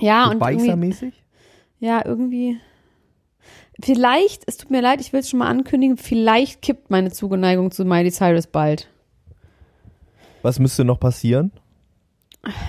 [0.00, 1.14] Ja, so und irgendwie, beißermäßig.
[1.78, 2.56] ja, irgendwie.
[3.78, 7.70] Vielleicht, es tut mir leid, ich will es schon mal ankündigen, vielleicht kippt meine Zugeneigung
[7.72, 8.88] zu Miley Cyrus bald.
[10.40, 11.52] Was müsste noch passieren?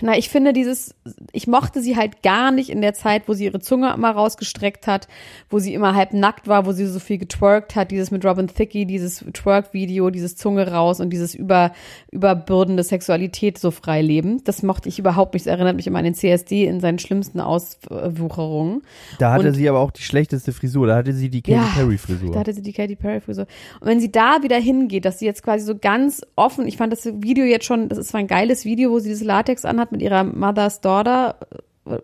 [0.02, 0.94] Na, ich finde dieses,
[1.32, 4.86] ich mochte sie halt gar nicht in der Zeit, wo sie ihre Zunge immer rausgestreckt
[4.86, 5.08] hat,
[5.50, 8.46] wo sie immer halb nackt war, wo sie so viel getwerkt hat, dieses mit Robin
[8.46, 11.72] Thicke, dieses Twerk-Video, dieses Zunge raus und dieses über,
[12.12, 14.44] überbürdende Sexualität so frei leben.
[14.44, 15.48] Das mochte ich überhaupt nicht.
[15.48, 18.84] Das erinnert mich immer an den CSD in seinen schlimmsten Auswucherungen.
[19.18, 20.86] Da hatte Und- sie aber auch die schlechteste Frisur.
[20.86, 22.32] Da hatte sie die Katy Ja, Perry Frisur.
[22.32, 23.48] Da hatte sie die Katy Perry Frisur.
[23.80, 26.94] Und wenn sie da wieder hingeht, dass sie jetzt quasi so ganz offen, ich fand
[26.94, 29.92] das Video jetzt schon, das ist zwar ein geiles Video, wo sie dieses Latex anhat
[29.92, 31.36] mit ihrer Mother's Daughter,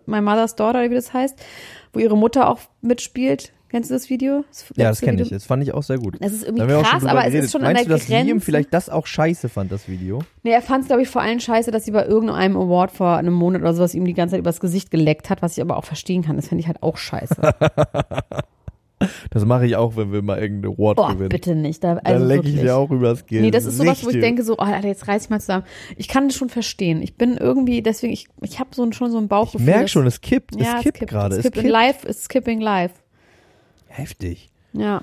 [0.06, 1.38] My Mother's Daughter, wie das heißt,
[1.92, 3.52] wo ihre Mutter auch mitspielt.
[3.70, 4.44] Kennst du das Video?
[4.48, 5.28] Das ja, das kenne ich.
[5.28, 6.16] Das fand ich auch sehr gut.
[6.18, 7.44] Das ist irgendwie krass, aber es geredet.
[7.44, 8.44] ist schon Meinst an der du, dass Liam Grenze.
[8.44, 10.22] vielleicht das auch scheiße fand, das Video?
[10.42, 13.16] Nee, er fand es, glaube ich, vor allem scheiße, dass sie bei irgendeinem Award vor
[13.16, 15.76] einem Monat oder sowas ihm die ganze Zeit übers Gesicht geleckt hat, was ich aber
[15.76, 16.34] auch verstehen kann.
[16.34, 17.36] Das finde ich halt auch scheiße.
[19.30, 21.28] Das mache ich auch, wenn wir mal irgendeine Award Boah, gewinnen.
[21.30, 21.82] bitte nicht.
[21.82, 23.42] Da, Dann also lecke ich dir auch übers Geld.
[23.42, 25.64] Nee, das ist sowas, wo ich denke so, oh, Alter, jetzt reiß ich mal zusammen.
[25.96, 27.00] Ich kann das schon verstehen.
[27.02, 29.64] Ich bin irgendwie, deswegen, ich, ich habe so, schon so ein Ich Bauchgefühl.
[29.66, 30.54] merke dass- schon, es kippt.
[30.60, 31.34] ja, es kippt gerade.
[31.34, 31.66] Es Es kippt kippt.
[31.66, 32.92] in live, it's skipping live.
[33.88, 34.50] Heftig.
[34.72, 35.00] Ja.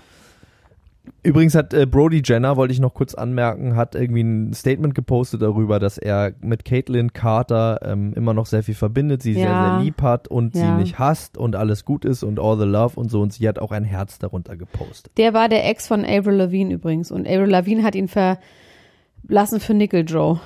[1.23, 5.41] Übrigens hat äh, Brody Jenner, wollte ich noch kurz anmerken, hat irgendwie ein Statement gepostet
[5.41, 9.75] darüber, dass er mit Caitlyn Carter ähm, immer noch sehr viel verbindet, sie sehr, Ja.
[9.77, 10.77] sehr lieb hat und sie Ja.
[10.77, 13.21] nicht hasst und alles gut ist und all the love und so.
[13.21, 15.11] Und sie hat auch ein Herz darunter gepostet.
[15.17, 17.11] Der war der Ex von Avril Lavigne übrigens.
[17.11, 20.39] Und Avril Lavigne hat ihn verlassen für Nickel Joe.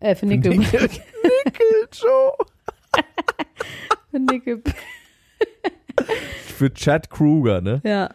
[0.00, 0.56] Äh, für Nickel.
[0.58, 0.80] Nickel,
[1.44, 2.32] Nickel Joe.
[4.10, 4.62] für Nickel.
[6.56, 7.80] Für Chad Kruger, ne?
[7.84, 8.10] Ja.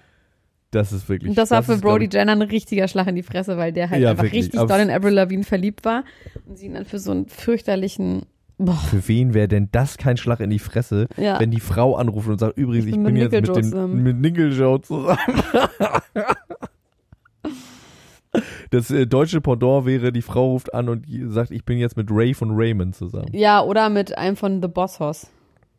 [0.72, 1.30] Das ist wirklich.
[1.30, 3.72] Und das war für ist, Brody ich, Jenner ein richtiger Schlag in die Fresse, weil
[3.72, 4.46] der halt Ja, einfach wirklich.
[4.46, 6.04] richtig doll in Avril Lavigne verliebt war.
[6.46, 8.26] Und sie ihn dann für so einen fürchterlichen,
[8.58, 11.40] boah, Für wen wäre denn das kein Schlag in die Fresse, Ja.
[11.40, 13.64] wenn die Frau anruft und sagt, übrigens, Ich ich bin bin, mit jetzt mit, dem,
[13.64, 14.04] zusammen.
[14.04, 15.18] mit Nickel Joe zusammen.
[18.70, 22.10] Das äh, deutsche Pendant wäre, die Frau ruft an und sagt, ich bin jetzt mit
[22.12, 23.30] Ray von Raymond zusammen.
[23.32, 25.28] ja, oder mit einem von The Boss Hoss.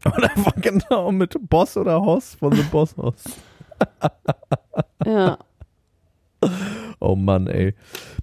[0.05, 3.25] Oder einfach genau mit Boss oder Hoss von The Boss Hoss.
[5.05, 5.39] Ja.
[7.01, 7.75] Oh Mann, ey.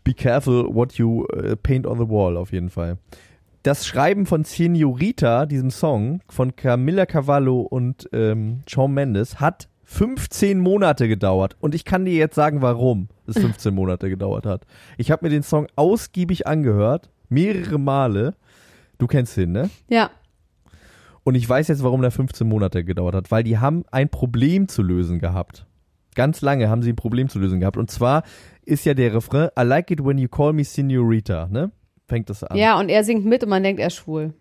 [0.03, 2.97] Be careful what you äh, paint on the wall, auf jeden Fall.
[3.63, 10.59] Das Schreiben von Senorita, diesem Song, von Camilla Cavallo und ähm, Shawn Mendes, hat 15
[10.59, 11.55] Monate gedauert.
[11.59, 14.65] Und ich kann dir jetzt sagen, warum es 15 Monate gedauert hat.
[14.97, 18.35] Ich habe mir den Song ausgiebig angehört, mehrere Male.
[18.97, 19.69] Du kennst ihn, ne?
[19.87, 20.11] Ja.
[21.25, 24.67] Und ich weiß jetzt, warum der 15 Monate gedauert hat, weil die haben ein Problem
[24.67, 25.65] zu lösen gehabt.
[26.13, 27.77] Ganz lange haben sie ein Problem zu lösen gehabt.
[27.77, 28.23] Und zwar
[28.63, 31.71] ist ja der Refrain, I like it when you call me Senorita, ne?
[32.07, 32.55] Fängt das an.
[32.55, 34.33] Ja, und er singt mit und man denkt, er ist schwul.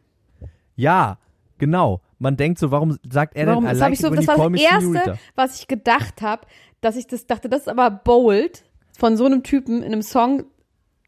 [0.76, 1.18] Ja,
[1.56, 2.02] genau.
[2.18, 3.64] Man denkt so, warum sagt er Warum?
[3.64, 5.18] denn, I Das, like it so, when das you war call das me Erste, Senorita?
[5.36, 6.46] was ich gedacht habe,
[6.82, 8.62] dass ich das dachte, das ist aber bold,
[8.96, 10.44] von so einem Typen in einem Song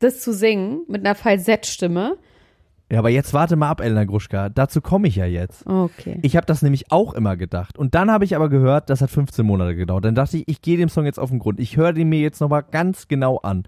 [0.00, 2.16] das zu singen mit einer Falsettstimme.
[2.90, 4.48] Ja, aber jetzt warte mal ab, Elena Gruschka.
[4.48, 5.66] Dazu komme ich ja jetzt.
[5.66, 6.18] Okay.
[6.22, 7.76] Ich habe das nämlich auch immer gedacht.
[7.78, 10.04] Und dann habe ich aber gehört, das hat 15 Monate gedauert.
[10.04, 11.58] Dann dachte ich, ich gehe dem Song jetzt auf den Grund.
[11.58, 13.64] Ich höre den mir jetzt nochmal ganz genau an.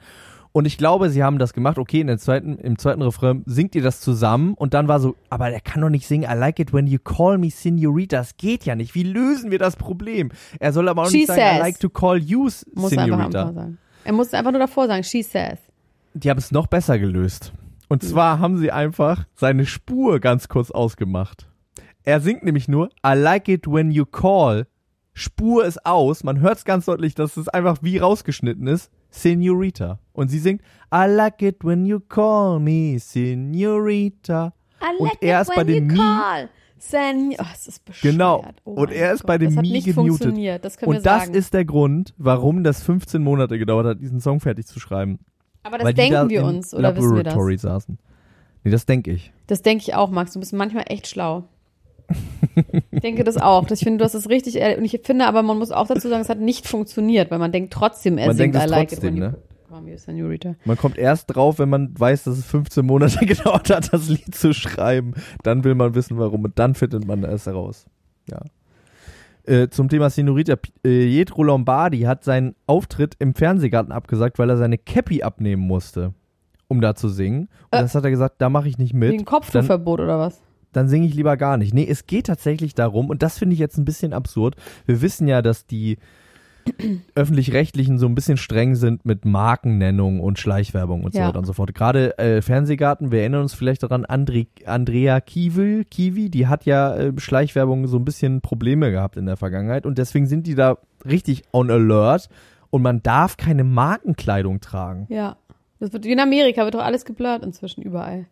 [0.53, 1.79] Und ich glaube, sie haben das gemacht.
[1.79, 4.55] Okay, in der zweiten, im zweiten Refrain singt ihr das zusammen.
[4.55, 6.99] Und dann war so, aber der kann doch nicht singen, I like it when you
[6.99, 8.19] call me Senorita.
[8.19, 8.95] Das geht ja nicht.
[8.95, 10.31] Wie lösen wir das Problem?
[10.61, 11.59] Er soll aber auch She nicht sagen, I says.
[11.61, 13.25] like to call you Muss er Senorita.
[13.43, 13.79] einfach sagen.
[14.05, 15.59] Er muss einfach nur davor sagen, she says.
[16.15, 17.53] Die haben es noch besser gelöst.
[17.89, 21.49] Und zwar haben sie einfach seine Spur ganz kurz ausgemacht.
[22.05, 24.67] Er singt nämlich nur I like it when you call.
[25.15, 26.23] Spur ist aus.
[26.23, 28.91] Man hört es ganz deutlich, dass es einfach wie rausgeschnitten ist.
[29.11, 29.99] Senorita.
[30.13, 30.63] Und sie singt
[30.95, 34.53] I like it when you call me Senorita.
[34.81, 36.49] I Und er ist bei dem Mi- call.
[36.81, 38.13] Sen oh, es ist bescheuert.
[38.15, 38.45] Genau.
[38.65, 39.27] Oh Und er ist Gott.
[39.27, 40.65] bei dem das Mi gemutet.
[40.65, 41.35] Das Und das sagen.
[41.35, 45.19] ist der Grund, warum das 15 Monate gedauert hat, diesen Song fertig zu schreiben.
[45.69, 47.35] Aber das die da denken wir uns, oder wissen wir das?
[47.35, 47.99] Laboratory saßen.
[48.65, 49.33] Nee, das denke ich.
[49.47, 50.33] Das denke ich auch, Max.
[50.33, 51.45] Du bist manchmal echt schlau.
[52.91, 53.71] Ich denke das auch.
[53.71, 54.57] Ich finde, du hast es richtig.
[54.79, 57.53] Und ich finde aber, man muss auch dazu sagen, es hat nicht funktioniert, weil man
[57.53, 59.37] denkt trotzdem, er Man singt denkt es I like trotzdem, it ne?
[60.65, 64.35] Man kommt erst drauf, wenn man weiß, dass es 15 Monate gedauert hat, das Lied
[64.35, 65.15] zu schreiben.
[65.43, 66.45] Dann will man wissen, warum.
[66.45, 67.87] Und dann findet man es heraus.
[68.29, 68.41] Ja.
[69.49, 70.55] Äh, zum Thema Senorita.
[70.85, 76.13] Äh, Pietro Lombardi hat seinen Auftritt im Fernsehgarten abgesagt, weil er seine Cappy abnehmen musste,
[76.69, 77.49] um da zu singen.
[77.71, 77.83] Und Äh.
[77.83, 79.11] das hat er gesagt, da mache ich nicht mit.
[79.13, 80.41] Wegen Kopftuchverbot oder was?
[80.73, 81.73] dann singe ich lieber gar nicht.
[81.73, 84.55] Nee, es geht tatsächlich darum, und das finde ich jetzt ein bisschen absurd.
[84.85, 85.97] Wir wissen ja, dass die
[87.15, 91.29] öffentlich-rechtlichen so ein bisschen streng sind mit Markennennung und Schleichwerbung und so Ja.
[91.29, 91.75] weiter und so fort.
[91.75, 96.95] Gerade äh, Fernsehgarten, wir erinnern uns vielleicht daran, André, Andrea Kiewel, Kiwi, die hat ja
[96.97, 100.79] äh, Schleichwerbung so ein bisschen Probleme gehabt in der Vergangenheit und deswegen sind die da
[101.05, 102.29] richtig on alert
[102.71, 105.07] und man darf keine Markenkleidung tragen.
[105.09, 105.37] Ja.
[105.81, 108.27] Das wird, wie in Amerika wird doch alles geblurrt inzwischen überall.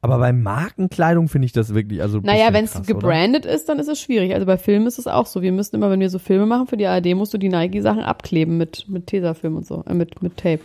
[0.00, 2.20] Aber bei Markenkleidung finde ich das wirklich, also.
[2.20, 2.94] Naja, wenn es krass, oder?
[2.94, 4.32] gebrandet ist, dann ist es schwierig.
[4.32, 5.42] Also bei Filmen ist es auch so.
[5.42, 8.02] Wir müssen immer, wenn wir so Filme machen für die ARD, musst du die Nike-Sachen
[8.02, 10.60] abkleben mit, mit Tesafilm und so, äh, mit, mit Tape.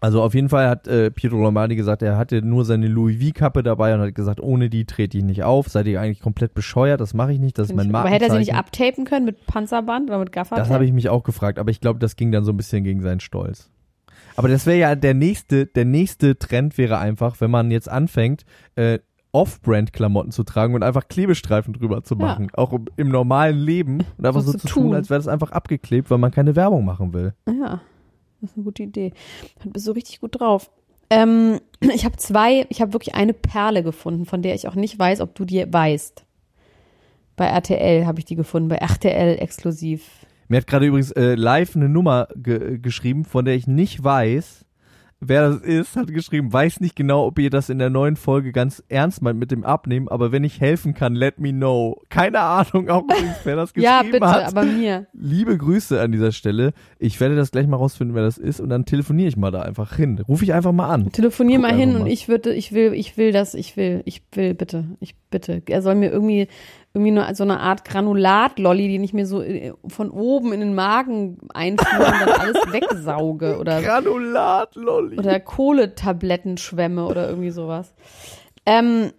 [0.00, 3.64] Also auf jeden Fall hat äh, Pietro Lombardi gesagt, er hatte nur seine Louis V-Kappe
[3.64, 5.68] dabei und hat gesagt, ohne die trete ich nicht auf.
[5.68, 7.00] Seid ihr eigentlich komplett bescheuert?
[7.00, 7.58] Das mache ich nicht.
[7.58, 8.94] Das ist mein Aber hätte er sie nicht Markenzeichen.
[8.94, 10.60] abtapen können mit Panzerband oder mit Gaffertape?
[10.60, 12.84] Das habe ich mich auch gefragt, aber ich glaube, das ging dann so ein bisschen
[12.84, 13.70] gegen seinen Stolz.
[14.38, 18.44] Aber das wäre ja der nächste, der nächste Trend wäre einfach, wenn man jetzt anfängt,
[18.76, 19.00] äh,
[19.32, 22.20] Off-Brand-Klamotten zu tragen und einfach Klebestreifen drüber zu Ja.
[22.20, 22.48] machen.
[22.54, 24.04] Auch im, im normalen Leben.
[24.16, 24.94] Und einfach So so, zu tun, tun.
[24.94, 27.34] als wäre das einfach abgeklebt, weil man keine Werbung machen will.
[27.48, 27.80] Ja,
[28.40, 29.12] das ist eine gute Idee.
[29.62, 30.70] Du bist so richtig gut drauf.
[31.10, 34.98] Ähm, ich habe zwei, ich habe wirklich eine Perle gefunden, von der ich auch nicht
[34.98, 36.24] weiß, ob du die weißt.
[37.36, 40.26] Bei RTL habe ich die gefunden, bei RTL exklusiv.
[40.48, 44.64] Mir hat gerade übrigens äh, live eine Nummer ge geschrieben, von der ich nicht weiß,
[45.20, 48.52] wer das ist, hat geschrieben, weiß nicht genau, ob ihr das in der neuen Folge
[48.52, 52.00] ganz ernst meint mit dem Abnehmen, aber wenn ich helfen kann, let me know.
[52.08, 54.44] Keine Ahnung auch übrigens, wer das geschrieben Ja, bitte, hat.
[54.46, 55.06] aber mir.
[55.12, 56.72] Liebe Grüße an dieser Stelle.
[57.00, 59.62] Ich werde das gleich mal rausfinden, wer das ist und dann telefoniere ich mal da
[59.62, 60.20] einfach hin.
[60.28, 61.10] Ruf ich einfach mal an.
[61.10, 62.12] Telefonier Guck mal hin einfach und mal.
[62.12, 65.62] ich würde, ich will, ich will das, ich will, ich will bitte, ich bitte.
[65.66, 66.46] Er soll mir irgendwie,
[66.98, 70.74] irgendwie nur so eine Art Granulat-Lolli, die ich mir so äh, von oben in den
[70.74, 75.18] Magen einführe und dann alles wegsauge oder Granulat, Lolli.
[75.18, 77.94] oder Kohletablettenschwämme oder irgendwie sowas.
[78.66, 79.12] Ähm,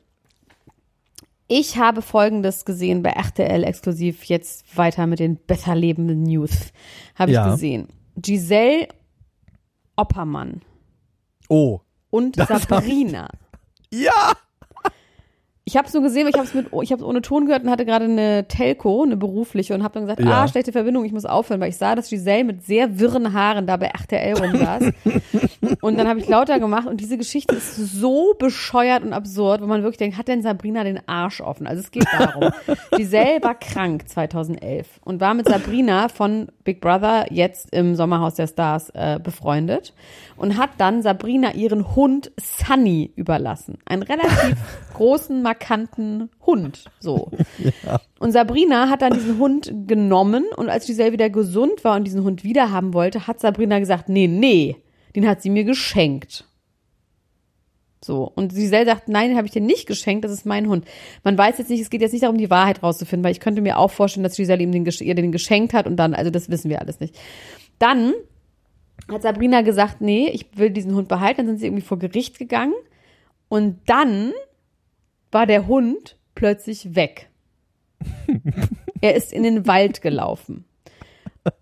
[1.48, 6.72] ich habe Folgendes gesehen bei RTL exklusiv, jetzt weiter mit den besser lebenden News.
[7.16, 7.50] Habe ich Ja.
[7.50, 7.88] gesehen.
[8.18, 8.88] Giselle
[9.96, 10.62] Oppermann
[11.48, 11.80] Oh.
[12.12, 13.30] und Sabrina.
[13.92, 14.34] Ja!
[15.70, 17.64] Ich habe es nur gesehen, weil ich habe es mit, ich habe ohne Ton gehört
[17.64, 20.42] und hatte gerade eine Telco, eine berufliche und habe dann gesagt, Ja.
[20.42, 23.68] ah, schlechte Verbindung, ich muss aufhören, weil ich sah, dass Giselle mit sehr wirren Haaren
[23.68, 24.84] da bei RTL rumsaß.
[25.82, 29.68] und dann habe ich lauter gemacht und diese Geschichte ist so bescheuert und absurd, wo
[29.68, 31.68] man wirklich denkt, hat denn Sabrina den Arsch offen?
[31.68, 32.52] Also es geht darum,
[32.98, 38.48] Giselle war krank 2011 und war mit Sabrina von Big Brother jetzt im Sommerhaus der
[38.48, 39.94] Stars äh, befreundet
[40.36, 43.78] und hat dann Sabrina ihren Hund Sunny überlassen.
[43.86, 44.58] Einen relativ
[44.96, 45.59] großen, markanten
[46.46, 47.32] Hund, so.
[48.20, 52.24] Und Sabrina hat dann diesen Hund genommen und als Giselle wieder gesund war und diesen
[52.24, 54.76] Hund wieder haben wollte, hat Sabrina gesagt, nee, nee,
[55.16, 56.46] den hat sie mir geschenkt.
[58.04, 58.30] So.
[58.36, 60.86] Und Giselle sagt, nein, den habe ich dir nicht geschenkt, das ist mein Hund.
[61.24, 63.62] Man weiß jetzt nicht, es geht jetzt nicht darum, die Wahrheit rauszufinden, weil ich könnte
[63.62, 66.50] mir auch vorstellen, dass Giselle ihm den, ihr den geschenkt hat und dann, also das
[66.50, 67.18] wissen wir alles nicht.
[67.78, 68.14] Dann
[69.10, 71.38] hat Sabrina gesagt, nee, ich will diesen Hund behalten.
[71.38, 72.74] Dann sind sie irgendwie vor Gericht gegangen.
[73.48, 74.34] Und dann
[75.32, 77.30] war der Hund plötzlich weg.
[79.02, 80.66] er ist in den Wald gelaufen.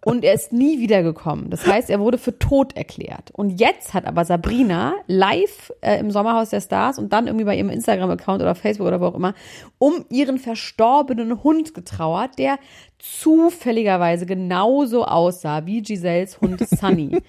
[0.04, 1.50] Und er ist nie wiedergekommen.
[1.50, 3.32] Das heißt, er wurde für tot erklärt.
[3.32, 7.56] Und jetzt hat aber Sabrina live äh, im Sommerhaus der Stars und dann irgendwie bei
[7.56, 9.34] ihrem Instagram-Account oder Facebook oder wo auch immer
[9.78, 12.58] um ihren verstorbenen Hund getrauert, der
[13.00, 17.22] zufälligerweise genauso aussah wie Giselles Hund Sunny.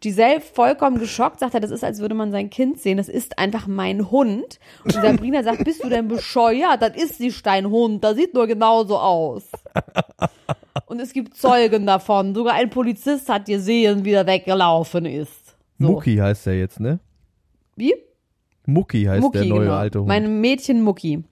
[0.00, 2.98] Giselle vollkommen geschockt, sagt er, das ist, als würde man sein Kind sehen.
[2.98, 4.58] Das ist einfach mein Hund.
[4.84, 6.82] Und Sabrina sagt, bist du denn bescheuert?
[6.82, 8.04] Das ist nicht dein Hund.
[8.04, 9.44] Das sieht nur genauso aus.
[10.86, 12.34] Und es gibt Zeugen davon.
[12.34, 15.56] Sogar ein Polizist hat gesehen, wie er weggelaufen ist.
[15.78, 15.86] So.
[15.86, 17.00] Mucki heißt er jetzt, ne?
[17.76, 17.94] Wie?
[18.66, 19.74] Mucki heißt Mucki, der neue genau.
[19.74, 20.08] alte Hund.
[20.08, 21.24] Mein Mädchen Mucki.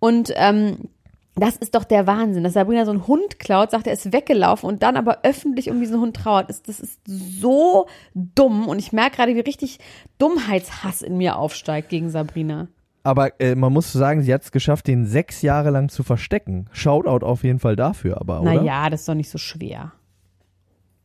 [0.00, 0.88] Und ähm,
[1.34, 4.68] das ist doch der Wahnsinn, dass Sabrina so einen Hund klaut, sagt, er ist weggelaufen
[4.68, 6.50] und dann aber öffentlich um diesen Hund trauert.
[6.50, 9.78] Das, das ist so dumm und ich merke gerade, wie richtig
[10.18, 12.68] Dummheitshass in mir aufsteigt gegen Sabrina.
[13.02, 16.68] Aber äh, man muss sagen, sie hat es geschafft, den sechs Jahre lang zu verstecken.
[16.70, 18.54] Shoutout auf jeden Fall dafür, aber, oder?
[18.54, 19.92] Naja, das ist doch nicht so schwer.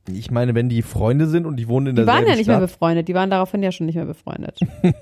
[0.10, 2.48] Ich meine, wenn die Freunde sind und die wohnen in Die derselben waren ja nicht
[2.48, 2.70] mehr Stadt.
[2.70, 4.60] befreundet, die waren daraufhin ja schon nicht mehr befreundet.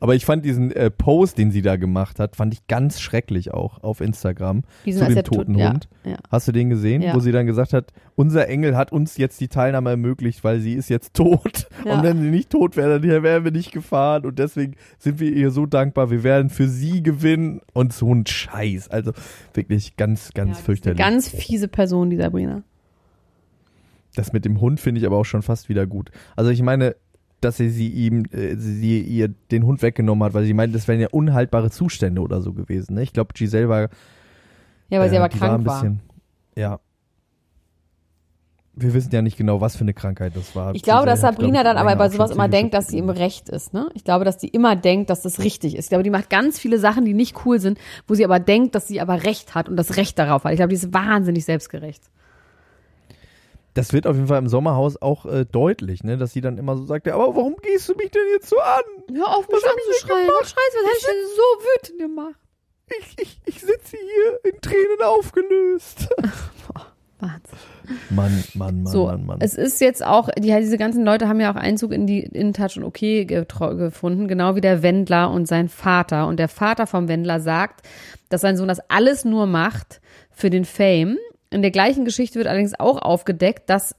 [0.00, 3.52] Aber ich fand diesen äh, Post, den sie da gemacht hat, fand ich ganz schrecklich
[3.52, 5.88] auch auf Instagram Diesen, zu dem er tot- toten ja, Hund.
[6.04, 6.16] ja.
[6.30, 7.14] Hast du den gesehen, Ja.
[7.14, 10.74] wo sie dann gesagt hat, unser Engel hat uns jetzt die Teilnahme ermöglicht, weil sie
[10.74, 11.66] ist jetzt tot.
[11.84, 14.26] Und wenn sie nicht tot wäre, dann wären wir nicht gefahren.
[14.26, 16.10] Und deswegen sind wir ihr so dankbar.
[16.10, 17.60] Wir werden für sie gewinnen.
[17.72, 18.88] Und so ein Scheiß.
[18.90, 19.12] Also
[19.54, 20.98] wirklich ganz, ganz fürchterlich.
[20.98, 22.62] ganz fiese Person, die Sabrina.
[24.14, 26.10] Das mit dem Hund finde ich aber auch schon fast wieder gut.
[26.36, 26.96] Also ich meine,
[27.44, 30.88] dass sie, sie ihm, äh, sie ihr den Hund weggenommen hat, weil sie meinte, das
[30.88, 32.94] wären ja unhaltbare Zustände oder so gewesen.
[32.94, 33.02] Ne?
[33.02, 33.88] Ich glaube, Giselle war,
[34.88, 35.80] Ja, weil sie äh, aber die krank war.
[35.80, 36.00] bisschen,
[36.56, 36.80] Ja.
[38.74, 40.74] Wir wissen ja nicht genau, was für eine Krankheit das war.
[40.74, 42.96] Ich glaube, dass Giselle hat, Sabrina glaub dann aber bei sowas immer denkt, dass sie
[42.96, 43.10] im.
[43.10, 43.90] Recht ist, ne?
[43.92, 45.84] Ich glaube, dass die immer denkt, dass das richtig ist.
[45.84, 48.74] Ich glaube, die macht ganz viele Sachen, die nicht cool sind, wo sie aber denkt,
[48.74, 50.52] dass sie aber Recht hat und das Recht darauf hat.
[50.52, 52.02] Ich glaube, die ist wahnsinnig selbstgerecht.
[53.74, 56.18] Das wird auf jeden Fall im Sommerhaus auch äh, deutlich, ne?
[56.18, 58.58] dass sie dann immer so sagt, ja, aber warum gehst du mich denn jetzt so
[58.58, 58.82] an?
[59.14, 60.28] Hör auf, mich hab anzuschreien.
[60.40, 60.84] Was schreist du?
[60.84, 62.40] Was hab ich denn so wütend gemacht?
[62.98, 66.08] Ich, ich, ich sitze hier in Tränen aufgelöst.
[67.22, 67.58] Wahnsinn.
[68.10, 69.38] Mann, Mann, Mann, so, Mann, Mann.
[69.40, 72.52] es ist jetzt auch, die, diese ganzen Leute haben ja auch Einzug in die in
[72.52, 76.26] Touch und Okay gefunden, genau wie der Wendler und sein Vater.
[76.26, 77.86] Und der Vater vom Wendler sagt,
[78.28, 81.16] dass sein Sohn das alles nur macht für den Fame.
[81.52, 83.94] In der gleichen Geschichte wird allerdings auch aufgedeckt, dass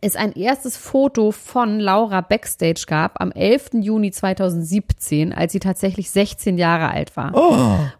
[0.00, 3.70] es ein erstes Foto von Laura Backstage gab am 11.
[3.80, 7.34] Juni 2017, als sie tatsächlich 16 Jahre alt war.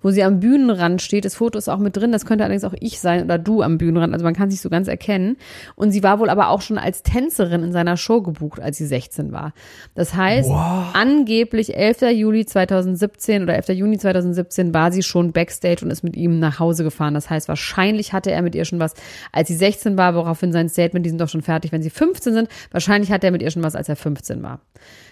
[0.00, 1.24] Wo sie am Bühnenrand steht.
[1.24, 2.12] Das Foto ist auch mit drin.
[2.12, 4.12] Das könnte allerdings auch ich sein oder du am Bühnenrand.
[4.12, 5.37] Also man kann sich so ganz erkennen.
[5.74, 8.87] Und sie war wohl aber auch schon als Tänzerin in seiner Show gebucht, als sie
[8.87, 9.53] 16 war.
[9.96, 10.48] Das heißt,
[10.92, 12.03] angeblich 11.
[12.12, 13.70] Juli 2017 oder 11.
[13.70, 17.14] Juni 2017 war sie schon Backstage und ist mit ihm nach Hause gefahren.
[17.14, 18.94] Das heißt, wahrscheinlich hatte er mit ihr schon was,
[19.33, 22.33] als sie 16 war, woraufhin sein Statement, die sind doch schon fertig, wenn sie 15
[22.35, 22.49] sind.
[22.71, 24.61] Wahrscheinlich hat er mit ihr schon was, als er 15 war.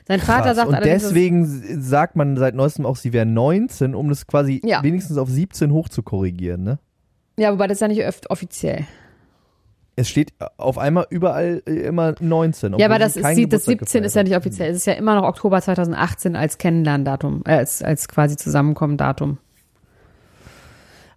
[0.07, 0.57] Sein Vater Krass.
[0.57, 4.83] sagt und deswegen sagt man seit neuestem auch, sie wäre 19, um das quasi Ja.
[4.83, 6.79] wenigstens auf 17 hoch zu korrigieren, ne?
[7.39, 8.85] ja, wobei das ist ja nicht öff- offiziell.
[9.97, 12.79] Es steht auf einmal überall äh, immer 19.
[12.79, 14.71] Ja, aber das, ist, das Geburtstag 17 ist ja nicht offiziell.
[14.71, 19.39] Es ist ja immer noch Oktober 2018 als Kennenlerndatum, äh, als, als quasi Zusammenkommen-Datum.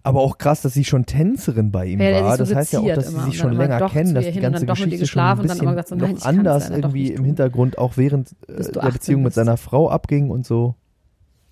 [0.04, 2.36] Aber auch krass, dass sie schon Tänzerin bei ihm Ja, war.
[2.36, 4.24] sich so Das heißt ja auch, dass sie immer sich und schon länger kennen, dass
[4.26, 7.12] die ganze mit Geschichte schon ein geschlafen und dann bisschen gesagt so, nein, anders irgendwie
[7.12, 7.24] im.
[7.24, 9.36] Hintergrund, auch während äh, der 18 Beziehung mit bist.
[9.36, 10.74] seiner Frau abging und so.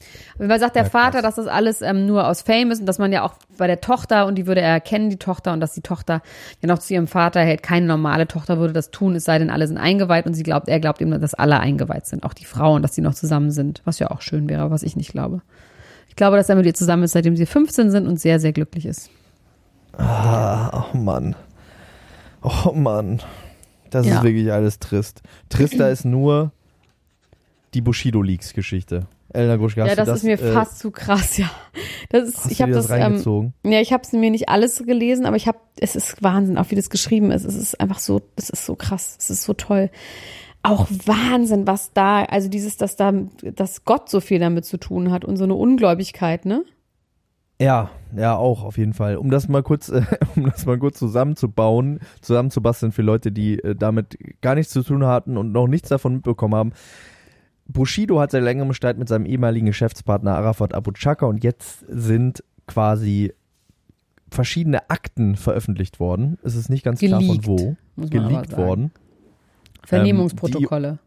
[0.01, 0.89] Auf jeden Fall sagt der Ja.
[0.89, 3.67] Vater, dass das alles ähm, nur aus Fame ist und dass man ja auch bei
[3.67, 6.23] der Tochter und die würde er erkennen, die Tochter, und dass die Tochter
[6.63, 7.63] ja noch zu ihrem Vater hält.
[7.63, 10.69] Keine normale Tochter würde das tun, es sei denn, alle sind eingeweiht und sie glaubt,
[10.69, 13.51] er glaubt ihm, dass alle eingeweiht sind, auch die Frau und dass sie noch zusammen
[13.51, 15.43] sind, was ja auch schön wäre, was ich nicht glaube.
[16.11, 18.53] Ich glaube, dass er mit ihr zusammen ist, seitdem sie 15 sind und sehr, sehr
[18.53, 19.09] glücklich ist.
[19.97, 21.35] Ah, oh Mann.
[22.43, 23.23] Oh Mann.
[23.91, 24.19] Das Ja.
[24.19, 25.23] ist wirklich alles trist.
[25.49, 26.53] Trister ist nur
[27.75, 29.07] die Bushido-Leaks-Geschichte.
[29.33, 31.49] Elena Gruschka, ja, das, du ist mir äh, fast zu krass, ja.
[32.09, 33.55] Das ist, Hast ich habe das, das, ähm, reingezogen?
[33.65, 36.69] ja, ich habe es mir nicht alles gelesen, aber ich habe, es ist Wahnsinn, auch
[36.71, 37.45] wie das geschrieben ist.
[37.45, 39.89] Es ist einfach so, es ist so krass, es ist so toll.
[40.63, 45.11] Auch Wahnsinn, was da, also dieses, dass da, dass Gott so viel damit zu tun
[45.11, 46.65] hat und so eine Ungläubigkeit, ne?
[47.61, 49.17] Ja, ja, auch auf jeden Fall.
[49.17, 50.03] Um das mal kurz, äh,
[50.37, 55.05] um das mal kurz zusammenzubauen, zusammenzubasteln für Leute, die äh, damit gar nichts zu tun
[55.05, 56.73] hatten und noch nichts davon mitbekommen haben.
[57.67, 62.43] Bushido hat seit längerem Streit mit seinem ehemaligen Geschäftspartner Arafat Abu Chaka und jetzt sind
[62.67, 63.33] quasi
[64.31, 66.39] verschiedene Akten veröffentlicht worden.
[66.43, 68.07] Es ist nicht ganz klar Geleakt, von wo.
[68.07, 68.93] Geleakt worden.
[69.87, 70.99] Vernehmungsprotokolle.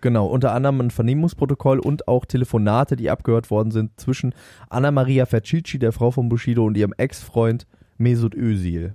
[0.00, 4.34] Genau, unter anderem ein Vernehmungsprotokoll und auch Telefonate, die abgehört worden sind zwischen
[4.68, 8.94] Anna Maria Fercici, der Frau von Bushido, und ihrem Ex-Freund Mesut Özil.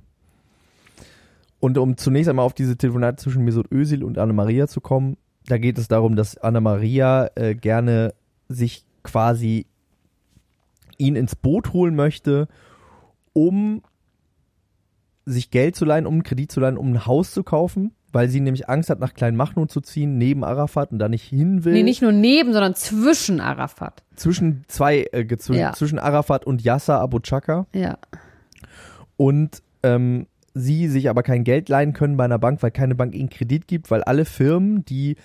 [1.60, 5.18] Und um zunächst einmal auf diese Telefonate zwischen Mesut Özil und Anna Maria zu kommen,
[5.48, 8.14] da geht es darum, dass Anna Maria äh, gerne
[8.48, 9.66] sich quasi
[11.00, 12.48] ihn ins Boot holen möchte,
[13.34, 13.82] um
[15.26, 18.28] sich Geld zu leihen, um einen Kredit zu leihen, um ein Haus zu kaufen, weil
[18.30, 21.74] sie nämlich Angst hat, nach Kleinmachnow zu ziehen, neben Arafat und da nicht hin will.
[21.74, 24.04] Nee, nicht nur neben, sondern zwischen Arafat.
[24.16, 25.74] zwischen zwei, äh, Ja.
[25.74, 27.98] zwischen Arafat und Yasser Abu Chaka Ja.
[29.18, 33.14] und ähm, sie sich aber kein Geld leihen können bei einer Bank, weil keine Bank
[33.16, 35.16] ihnen Kredit gibt, weil alle Firmen, die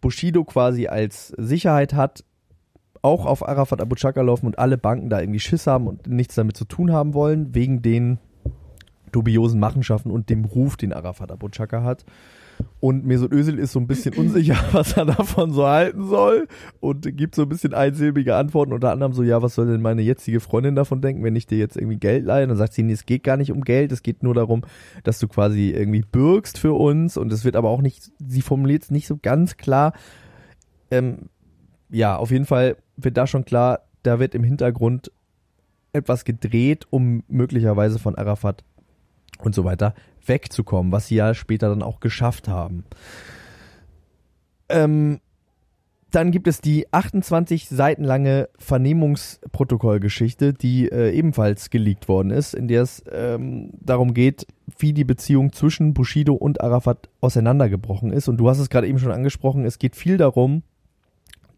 [0.00, 2.24] Bushido quasi als Sicherheit hat,
[3.00, 6.34] auch auf Arafat Abu Chaka laufen und alle Banken da irgendwie Schiss haben und nichts
[6.34, 8.18] damit zu tun haben wollen, wegen den
[9.14, 12.04] dubiosen Machenschaften und dem Ruf, den Arafat Abu Chaka hat.
[12.80, 16.48] Und Mesut Özil ist so ein bisschen unsicher, was er davon so halten soll
[16.80, 20.02] und gibt so ein bisschen einsilbige Antworten, unter anderem so, ja, was soll denn meine
[20.02, 22.46] jetzige Freundin davon denken, wenn ich dir jetzt irgendwie Geld leihe?
[22.46, 24.62] Dann sagt sie, nee, es geht gar nicht um Geld, es geht nur darum,
[25.04, 28.84] dass du quasi irgendwie bürgst für uns und es wird aber auch nicht, sie formuliert
[28.84, 29.92] es nicht so ganz klar,
[30.90, 31.28] ähm,
[31.90, 35.10] ja, auf jeden Fall wird da schon klar, da wird im Hintergrund
[35.92, 38.62] etwas gedreht, um möglicherweise von Arafat
[39.38, 42.84] und so weiter wegzukommen, was sie ja später dann auch geschafft haben.
[44.68, 45.20] Ähm,
[46.10, 52.66] dann gibt es die 28 Seiten lange Vernehmungsprotokollgeschichte, die äh, ebenfalls geleakt worden ist, in
[52.66, 54.46] der es ähm, darum geht,
[54.78, 58.28] wie die Beziehung zwischen Bushido und Arafat auseinandergebrochen ist.
[58.28, 60.62] Und du hast es gerade eben schon angesprochen, es geht viel darum,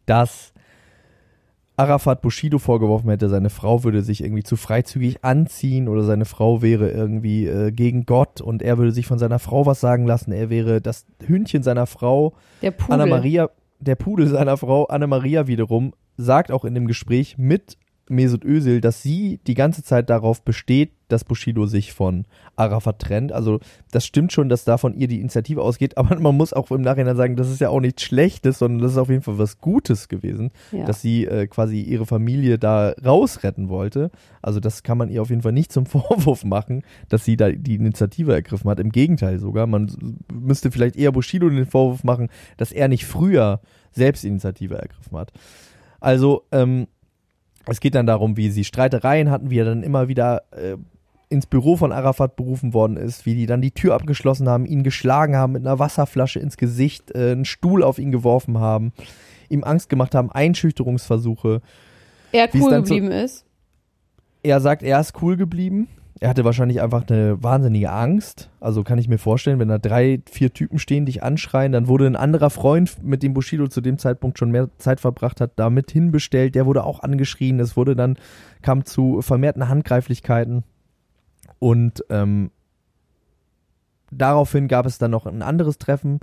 [0.07, 0.53] dass
[1.81, 6.61] Arafat Bushido vorgeworfen hätte, seine Frau würde sich irgendwie zu freizügig anziehen oder seine Frau
[6.61, 10.31] wäre irgendwie äh, gegen Gott und er würde sich von seiner Frau was sagen lassen.
[10.31, 12.95] Er wäre das Hündchen seiner Frau, Der Pudel.
[12.95, 17.79] Anna Maria, der Pudel seiner Frau, Anna Maria wiederum, sagt auch in dem Gespräch mit
[18.11, 23.33] Mesut Özil, dass sie die ganze Zeit darauf besteht, dass Bushido sich von Arafat trennt.
[23.33, 23.59] Also
[23.91, 26.83] das stimmt schon, dass da von ihr die Initiative ausgeht, aber man muss auch im
[26.83, 29.59] Nachhinein sagen, das ist ja auch nichts Schlechtes, sondern das ist auf jeden Fall was
[29.61, 30.85] Gutes gewesen, Ja.
[30.85, 34.11] dass sie äh, quasi ihre Familie da rausretten wollte.
[34.43, 37.51] Also das kann man ihr auf jeden Fall nicht zum Vorwurf machen, dass sie da
[37.51, 38.79] die Initiative ergriffen hat.
[38.79, 39.91] Im Gegenteil sogar, man
[40.33, 43.61] müsste vielleicht eher Bushido den Vorwurf machen, dass er nicht früher
[43.93, 45.33] selbst Initiative ergriffen hat.
[45.99, 46.87] Also ähm,
[47.67, 50.77] es geht dann darum, wie sie Streitereien hatten, wie er dann immer wieder äh,
[51.29, 54.83] ins Büro von Arafat berufen worden ist, wie die dann die Tür abgeschlossen haben, ihn
[54.83, 58.93] geschlagen haben mit einer Wasserflasche ins Gesicht, äh, einen Stuhl auf ihn geworfen haben,
[59.49, 61.63] ihm Angst gemacht haben, Einschüchterungsversuche.
[62.33, 63.45] er cool geblieben ist.
[64.43, 65.89] Er sagt, er ist cool geblieben.
[66.23, 68.51] Er hatte wahrscheinlich einfach eine wahnsinnige Angst.
[68.61, 72.07] Also kann ich mir vorstellen, wenn da drei, vier Typen stehen, dich anschreien, dann wurde
[72.07, 75.71] ein anderer Freund, mit dem Bushido zu dem Zeitpunkt schon mehr Zeit verbracht hat, da
[75.71, 76.55] mit hinbestellt.
[76.55, 77.59] Der wurde auch angeschrien.
[77.59, 78.19] Es wurde dann,
[78.61, 80.63] kam zu vermehrten Handgreiflichkeiten.
[81.59, 82.51] Und ähm,
[84.11, 86.21] daraufhin gab es dann noch ein anderes Treffen.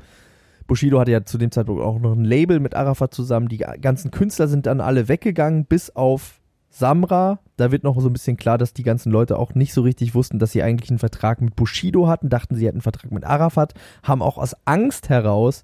[0.68, 3.48] Bushido hatte ja zu dem Zeitpunkt auch noch ein Label mit Arafat zusammen.
[3.48, 6.39] Die ganzen Künstler sind dann alle weggegangen, bis auf
[6.70, 7.39] Samra.
[7.55, 10.13] Da wird noch so ein bisschen klar, dass die ganzen Leute auch nicht so richtig
[10.15, 13.26] wussten, dass sie eigentlich einen Vertrag mit Bushido hatten, dachten, sie hätten einen Vertrag mit
[13.26, 15.63] Arafat, haben auch aus Angst heraus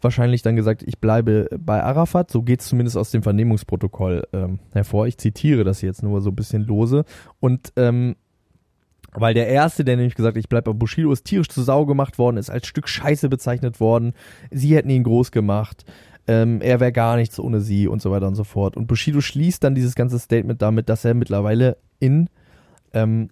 [0.00, 2.30] wahrscheinlich dann gesagt, ich bleibe bei Arafat.
[2.30, 5.06] So geht es zumindest aus dem Vernehmungsprotokoll ähm, hervor.
[5.06, 7.04] Ich zitiere das jetzt nur so ein bisschen lose.
[7.40, 8.16] Und ähm,
[9.12, 11.86] weil der Erste, der nämlich gesagt hat, ich bleibe bei Bushido, ist tierisch zu Sau
[11.86, 14.12] gemacht worden, ist als Stück Scheiße bezeichnet worden.
[14.50, 15.84] Sie hätten ihn groß gemacht.
[16.28, 18.76] Ähm, er wäre gar nichts ohne sie und so weiter und so fort.
[18.76, 22.28] Und Bushido schließt dann dieses ganze Statement damit, dass er mittlerweile in
[22.92, 23.30] ähm,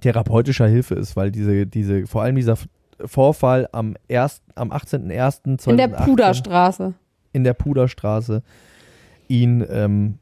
[0.00, 2.58] therapeutischer Hilfe ist, weil diese, diese, vor allem dieser
[3.04, 6.94] Vorfall am, erst, am 18.01.2018 In der Puderstraße.
[7.32, 8.42] in der Puderstraße
[9.28, 10.18] ihn ähm,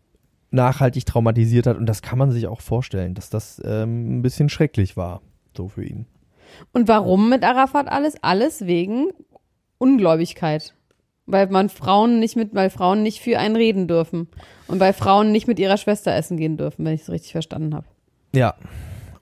[0.51, 1.77] nachhaltig traumatisiert hat.
[1.79, 5.23] Und das kann man sich auch vorstellen, dass das ähm, ein bisschen schrecklich war,
[5.57, 6.07] so für ihn.
[6.73, 8.23] Und warum mit Arafat alles?
[8.23, 9.09] Alles wegen
[9.79, 10.74] Ungläubigkeit.
[11.27, 14.29] Weil man Frauen nicht mit, weil Frauen nicht für einen reden dürfen.
[14.66, 17.75] Und weil Frauen nicht mit ihrer Schwester essen gehen dürfen, wenn ich es richtig verstanden
[17.75, 17.87] habe.
[18.35, 18.55] Ja,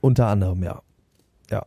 [0.01, 0.83] unter anderem, ja.
[1.51, 1.67] Ja.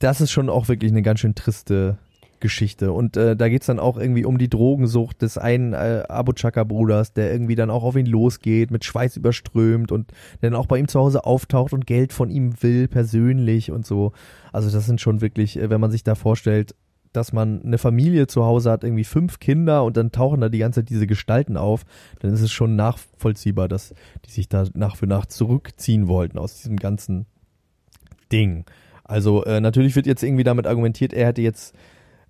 [0.00, 1.98] Das ist schon auch wirklich eine ganz schön triste
[2.44, 2.92] Geschichte.
[2.92, 7.14] Und äh, da geht's dann auch irgendwie um die Drogensucht des einen äh, Abu Chaka-Bruders,
[7.14, 10.12] der irgendwie dann auch auf ihn losgeht, mit Schweiß überströmt und
[10.42, 14.12] dann auch bei ihm zu Hause auftaucht und Geld von ihm will, persönlich und so.
[14.52, 16.74] Also das sind schon wirklich, äh, wenn man sich da vorstellt,
[17.14, 20.58] dass man eine Familie zu Hause hat, irgendwie fünf Kinder und dann tauchen da die
[20.58, 21.84] ganze Zeit diese Gestalten auf,
[22.20, 23.94] dann ist es schon nachvollziehbar, dass
[24.26, 27.26] die sich da nach für nach zurückziehen wollten aus diesem ganzen
[28.32, 28.64] Ding.
[29.04, 31.74] Also äh, natürlich wird jetzt irgendwie damit argumentiert, er hätte jetzt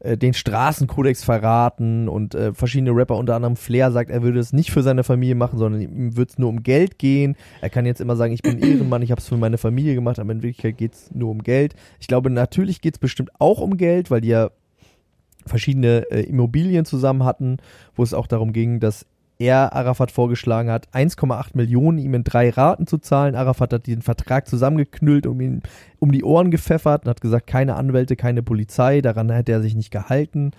[0.01, 4.53] äh, den Straßenkodex verraten und äh, verschiedene Rapper, unter anderem Flair, sagt, er würde es
[4.53, 7.37] nicht für seine Familie machen, sondern ihm würde es nur um Geld gehen.
[7.63, 10.19] Er kann jetzt immer sagen, ich bin Ehrenmann, ich habe es für meine Familie gemacht,
[10.19, 11.75] aber in Wirklichkeit geht es nur um Geld.
[12.01, 14.51] Ich glaube, natürlich geht es bestimmt auch um Geld, weil die ja
[15.47, 17.59] verschiedene äh, Immobilien zusammen hatten,
[17.95, 19.07] wo es auch darum ging, dass
[19.39, 23.35] er Arafat vorgeschlagen hat, 1,8 Millionen ihm in drei Raten zu zahlen.
[23.35, 25.63] Arafat hat diesen Vertrag zusammengeknüllt und ihn
[25.99, 29.75] um die Ohren gepfeffert und hat gesagt, keine Anwälte, keine Polizei, daran hätte er sich
[29.75, 30.53] nicht gehalten.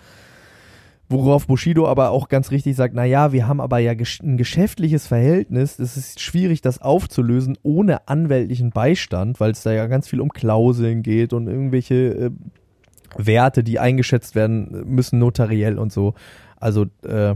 [1.08, 5.78] Worauf Bushido aber auch ganz richtig sagt, naja, wir haben aber ja ein geschäftliches Verhältnis,
[5.78, 10.30] es ist schwierig, das aufzulösen ohne anwältlichen Beistand, weil es da ja ganz viel um
[10.30, 12.30] Klauseln geht und irgendwelche äh,
[13.18, 16.14] Werte, die eingeschätzt werden müssen, notariell und so.
[16.58, 17.34] Also äh,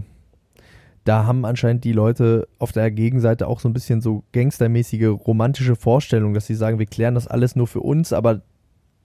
[1.05, 5.77] da haben anscheinend die Leute auf der Gegenseite auch so ein bisschen so gangstermäßige romantische
[5.77, 8.43] Vorstellungen, dass sie sagen, wir klären das alles nur für uns, aber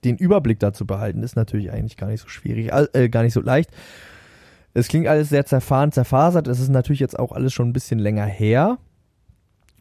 [0.04, 3.42] den Überblick dazu behalten ist natürlich eigentlich gar nicht so schwierig, äh, gar nicht so
[3.42, 3.72] leicht.
[4.74, 6.48] Es klingt alles sehr zerfahren, zerfasert.
[6.48, 8.78] Es ist natürlich jetzt auch alles schon ein bisschen länger her.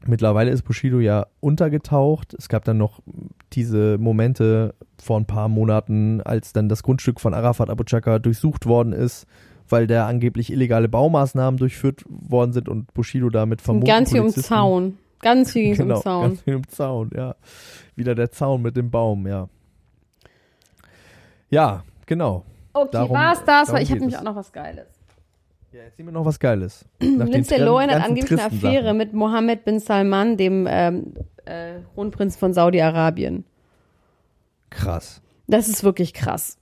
[0.06, 2.34] Mittlerweile ist Bushido ja untergetaucht.
[2.34, 3.00] Es gab dann noch
[3.52, 8.66] diese Momente vor ein paar Monaten, als dann das Grundstück von Arafat Abu Chaka durchsucht
[8.66, 9.26] worden ist,
[9.68, 13.88] weil da angeblich illegale Baumaßnahmen durchführt worden sind und Bushido damit vermutet.
[13.88, 14.98] Ganz viel um Zaun.
[15.20, 16.22] Ganz viel ging Genau, um Zaun.
[16.28, 17.34] ganz viel um Zaun, ja.
[17.96, 19.48] Wieder der Zaun mit dem Baum, ja.
[21.50, 22.44] Ja, genau.
[22.72, 23.72] Okay, Darum- war's das?
[23.72, 24.86] Weil ich habe nämlich auch noch was Geiles.
[25.74, 26.84] Ja, erzähl mir noch was Geiles.
[27.00, 31.14] Lindsay Lohan hat angeblich eine Affäre mit Mohammed bin Salman, dem ähm,
[31.46, 33.44] äh, Kronprinz von Saudi-Arabien.
[34.70, 35.20] Krass.
[35.48, 36.58] Das ist wirklich krass.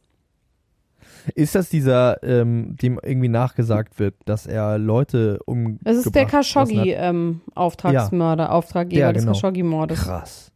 [1.35, 5.79] Ist das dieser, ähm, dem irgendwie nachgesagt wird, dass er Leute um.
[5.83, 9.35] Das ist der Khashoggi-Auftragsmörder, Auftraggeber Ja, des genau.
[9.35, 10.05] Khashoggi-Mordes.
[10.05, 10.52] Krass.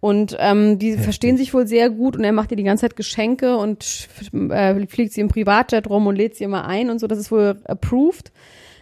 [0.00, 1.04] Und ähm, die Heftig.
[1.04, 4.08] verstehen sich wohl sehr gut und er macht ihr die ganze Zeit Geschenke und
[4.50, 7.06] äh, fliegt sie im Privatjet rum und lädt sie immer ein und so.
[7.06, 8.30] Das ist wohl approved.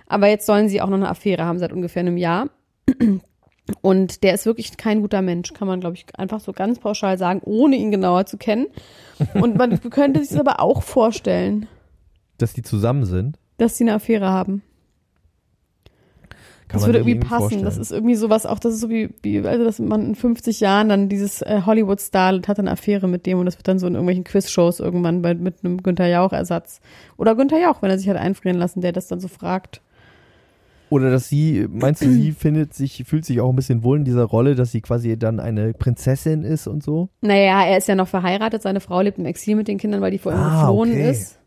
[0.07, 2.51] Aber jetzt sollen sie auch noch eine Affäre haben seit ungefähr einem Jahr.
[3.81, 7.17] Und der ist wirklich kein guter Mensch, kann man, glaube ich, einfach so ganz pauschal
[7.17, 8.67] sagen, ohne ihn genauer zu kennen.
[9.33, 11.67] Und man könnte sich das aber auch vorstellen,
[12.37, 13.39] Dass die zusammen sind.
[13.57, 14.61] dass sie eine Affäre haben.
[16.69, 17.39] Kann das würde irgendwie passen.
[17.41, 17.65] vorstellen.
[17.65, 20.61] Das ist irgendwie sowas, auch das ist so wie, wie also dass man in 50
[20.61, 23.87] Jahren dann dieses äh, Hollywood-Starlet hat eine Affäre mit dem und das wird dann so
[23.87, 26.81] in irgendwelchen Quiz-Shows irgendwann bei, mit einem Günther Jauch-Ersatz.
[27.17, 29.83] Oder Günther Jauch, wenn er sich hat einfrieren lassen, der das dann so fragt.
[30.91, 34.05] Oder dass sie, meinst du, sie findet sich, fühlt sich auch ein bisschen wohl in
[34.05, 37.09] dieser Rolle, dass sie quasi dann eine Prinzessin ist und so?
[37.21, 40.13] Naja, er ist ja noch verheiratet, seine Frau lebt im Exil mit den Kindern, weil
[40.13, 41.11] die vor ihm Ah, geflohen okay.
[41.11, 41.39] ist.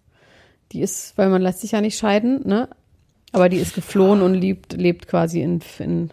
[0.74, 2.68] Die ist, weil man lässt sich ja nicht scheiden, ne?
[3.34, 6.09] Aber die ist geflohen und lebt, lebt quasi in, in,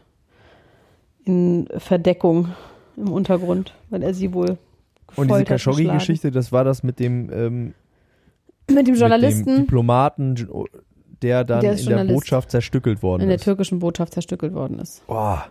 [1.25, 2.49] in Verdeckung
[2.97, 4.59] im Untergrund, weil er sie wohl
[5.17, 5.45] Und diese.
[5.45, 7.75] Khashoggi-Geschichte, das war das mit dem, ähm, Mit
[8.69, 10.49] dem mit dem Journalisten Diplomaten,
[11.23, 12.05] der dann Der ist in der.
[12.05, 13.45] Botschaft zerstückelt worden in der ist.
[13.45, 15.07] türkischen Botschaft zerstückelt worden ist.
[15.07, 15.47] Boah.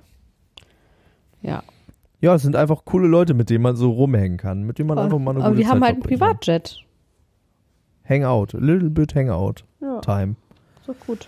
[1.42, 1.64] Ja.
[2.22, 4.98] Ja, es sind einfach coole Leute, mit denen man so rumhängen kann, mit denen man
[4.98, 6.04] einfach mal eine Aber gute wir Zeit haben halt einen.
[6.04, 6.78] Privatjet.
[8.08, 10.36] Hangout, a little bit Hangout Ja, time.
[10.86, 11.28] so gut.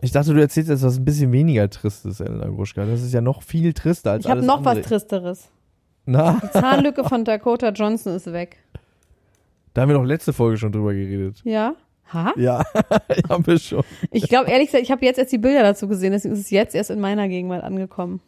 [0.00, 2.84] Ich dachte, du erzählst jetzt was ein bisschen weniger Tristes, Elena Gruschka.
[2.84, 4.76] Das ist ja noch viel trister als Ich habe alles noch andere.
[4.76, 5.48] was Tristeres.
[6.06, 8.58] Na, Die Zahnlücke von Dakota Johnson ist weg.
[9.74, 11.40] da haben wir doch letzte Folge schon drüber geredet.
[11.44, 11.74] Ja?
[12.12, 12.32] Ha?
[12.36, 12.64] Ja,
[13.28, 13.82] haben wir schon.
[14.12, 16.50] Ich glaube, ehrlich gesagt, ich habe jetzt erst die Bilder dazu gesehen, deswegen ist es
[16.50, 18.20] jetzt erst in meiner Gegenwart angekommen.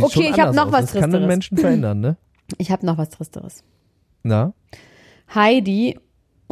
[0.00, 0.72] Okay, ich hab anders noch aus.
[0.72, 1.26] was Das kann den Tristeres.
[1.28, 2.16] Menschen verändern, ne?
[2.58, 3.62] Ich habe noch was Tristeres.
[4.24, 4.52] Na?
[5.34, 5.98] Heidi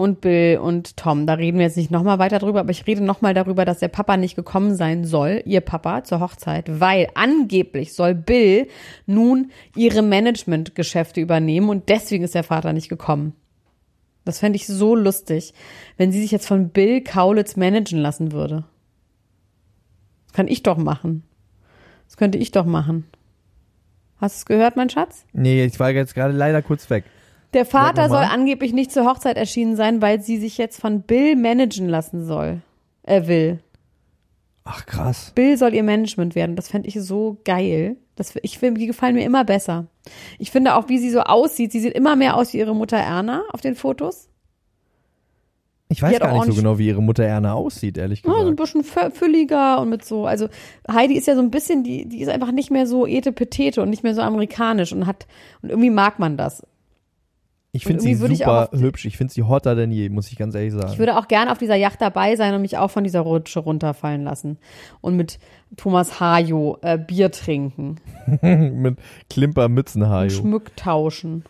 [0.00, 3.02] und Bill und Tom, da reden wir jetzt nicht nochmal weiter drüber, aber ich rede
[3.02, 7.92] nochmal darüber, dass der Papa nicht gekommen sein soll, ihr Papa, zur Hochzeit, weil angeblich
[7.92, 8.66] soll Bill
[9.06, 13.34] nun ihre Managementgeschäfte übernehmen und deswegen ist der Vater nicht gekommen.
[14.24, 15.52] Das fände ich so lustig,
[15.98, 18.64] wenn sie sich jetzt von Bill Kaulitz managen lassen würde.
[20.26, 21.24] Das kann ich doch machen.
[22.06, 23.04] Das könnte ich doch machen.
[24.16, 25.24] Hast du es gehört, mein Schatz?
[25.32, 27.04] Nee, ich war jetzt gerade leider kurz weg.
[27.52, 31.34] Der Vater soll angeblich nicht zur Hochzeit erschienen sein, weil sie sich jetzt von Bill
[31.36, 32.62] managen lassen soll.
[33.02, 33.58] Er will.
[34.64, 35.32] Ach, krass.
[35.34, 36.54] Bill soll ihr Management werden.
[36.54, 37.96] Das fände ich so geil.
[38.14, 39.86] Das, ich finde, die gefallen mir immer besser.
[40.38, 41.72] Ich finde auch, wie sie so aussieht.
[41.72, 44.28] Sie sieht immer mehr aus wie ihre Mutter Erna auf den Fotos.
[45.92, 48.54] Ich weiß gar nicht so genau, wie ihre Mutter Erna aussieht, ehrlich Ja, so ein
[48.54, 48.56] gesagt.
[48.58, 50.46] bisschen fü- fülliger und mit so, also
[50.88, 53.90] Heidi ist ja so ein bisschen, die, die ist einfach nicht mehr so etepetete und
[53.90, 55.26] nicht mehr so amerikanisch und hat,
[55.62, 56.64] und irgendwie mag man das.
[57.72, 59.04] Ich finde sie ich super auf- hübsch.
[59.04, 60.90] Ich finde sie hotter denn je, muss ich ganz ehrlich sagen.
[60.92, 63.60] Ich würde auch gerne auf dieser Yacht dabei sein und mich auch von dieser Rutsche
[63.60, 64.58] runterfallen lassen.
[65.00, 65.38] Und mit
[65.76, 67.96] Thomas Hajo äh, Bier trinken.
[68.42, 68.98] Mit
[69.28, 70.30] Klimper Und Mützenhajo.
[70.30, 71.44] Schmuck tauschen.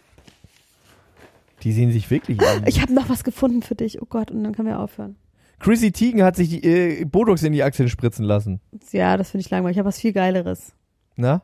[1.62, 2.64] Die sehen sich wirklich an.
[2.66, 4.02] Ich habe noch was gefunden für dich.
[4.02, 5.16] Oh Gott, und dann können wir aufhören.
[5.58, 8.60] Chrissy Teigen hat sich die, äh, Botox in die Achseln spritzen lassen.
[8.92, 9.76] Ja, das finde ich langweilig.
[9.76, 10.72] Ich habe was viel Geileres.
[11.16, 11.42] Na?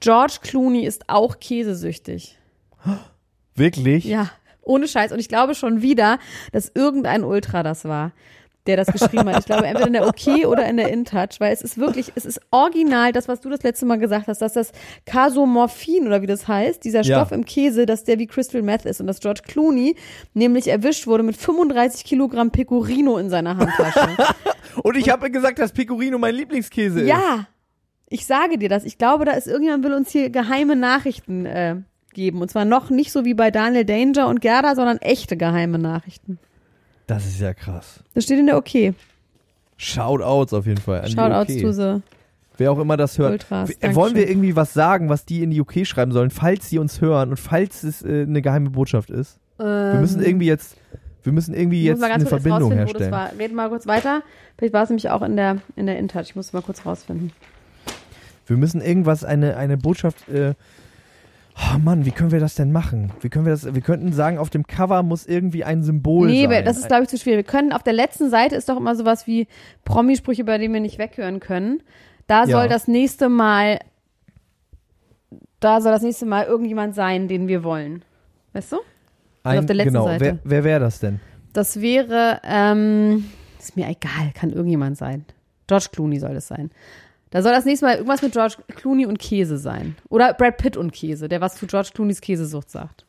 [0.00, 2.38] George Clooney ist auch käsesüchtig.
[3.56, 4.04] Wirklich?
[4.04, 4.30] Ja,
[4.62, 5.12] ohne Scheiß.
[5.12, 6.18] Und ich glaube schon wieder,
[6.52, 8.12] dass irgendein Ultra das war,
[8.66, 9.38] der das geschrieben hat.
[9.38, 12.24] Ich glaube, entweder in der OK oder in der InTouch, weil es ist wirklich, es
[12.26, 14.72] ist original, das, was du das letzte Mal gesagt hast, dass das
[15.04, 17.20] Casomorphin oder wie das heißt, dieser Ja.
[17.20, 19.94] Stoff im Käse, dass der wie Crystal Meth ist und dass George Clooney
[20.34, 24.08] nämlich erwischt wurde mit 35 Kilogramm Pecorino in seiner Handtasche.
[24.82, 27.08] Und ich habe gesagt, dass Pecorino mein Lieblingskäse ist.
[27.08, 27.46] ja,
[28.10, 28.84] ich sage dir das.
[28.84, 31.76] Ich glaube, da ist irgendjemand will uns hier geheime Nachrichten äh,
[32.16, 32.40] geben.
[32.42, 36.38] Und zwar noch nicht so wie bei Daniel Danger und Gerda, sondern echte geheime Nachrichten.
[37.06, 38.02] Das ist ja krass.
[38.14, 38.94] Das steht in der OK.
[39.76, 41.02] Shoutouts auf jeden Fall.
[41.02, 41.74] An Shoutouts die to UK.
[41.74, 42.00] the
[42.58, 43.32] Wer auch immer das hört.
[43.32, 43.68] Ultras.
[43.68, 43.94] W- Dankeschön.
[43.96, 47.00] Wollen wir irgendwie was sagen, was die in die UK schreiben sollen, falls sie uns
[47.02, 49.38] hören und falls es äh, eine geheime Botschaft ist?
[49.58, 50.76] Wir müssen irgendwie jetzt,
[51.22, 51.94] wir müssen irgendwie Ähm.
[51.96, 53.10] Jetzt eine Verbindung herstellen.
[53.12, 53.30] war.
[53.38, 54.22] Reden mal kurz weiter.
[54.58, 56.22] Vielleicht war es nämlich auch in der, in der InTouch.
[56.22, 57.32] Ich muss mal kurz rausfinden.
[58.46, 60.54] Wir müssen irgendwas, eine, eine Botschaft, äh,
[61.58, 63.12] Oh Mann, wie können wir das denn machen?
[63.20, 63.74] Wie können wir das?
[63.74, 66.64] Wir könnten sagen, auf dem Cover muss irgendwie ein Symbol Nee, sein.
[66.64, 67.38] das ist, glaube ich, zu schwierig.
[67.46, 69.46] Wir können auf der letzten Seite ist doch immer sowas wie
[69.84, 71.82] Promisprüche, bei denen wir nicht weghören können.
[72.26, 72.58] Da Ja.
[72.58, 73.78] soll das nächste Mal,
[75.60, 78.04] da soll das nächste Mal irgendjemand sein, den wir wollen.
[78.52, 78.76] Weißt du?
[79.42, 80.06] ein, auf der letzten genau.
[80.06, 80.24] Seite.
[80.24, 81.20] Wer, wer wäre das denn?
[81.52, 83.24] Das wäre, ähm,
[83.58, 85.24] ist mir egal, kann irgendjemand sein.
[85.68, 86.70] George Clooney soll das sein.
[87.36, 89.94] Da soll das nächste Mal irgendwas mit George Clooney und Käse sein.
[90.08, 93.04] Oder Brad Pitt und Käse, der was zu George Clooneys Käsesucht sagt.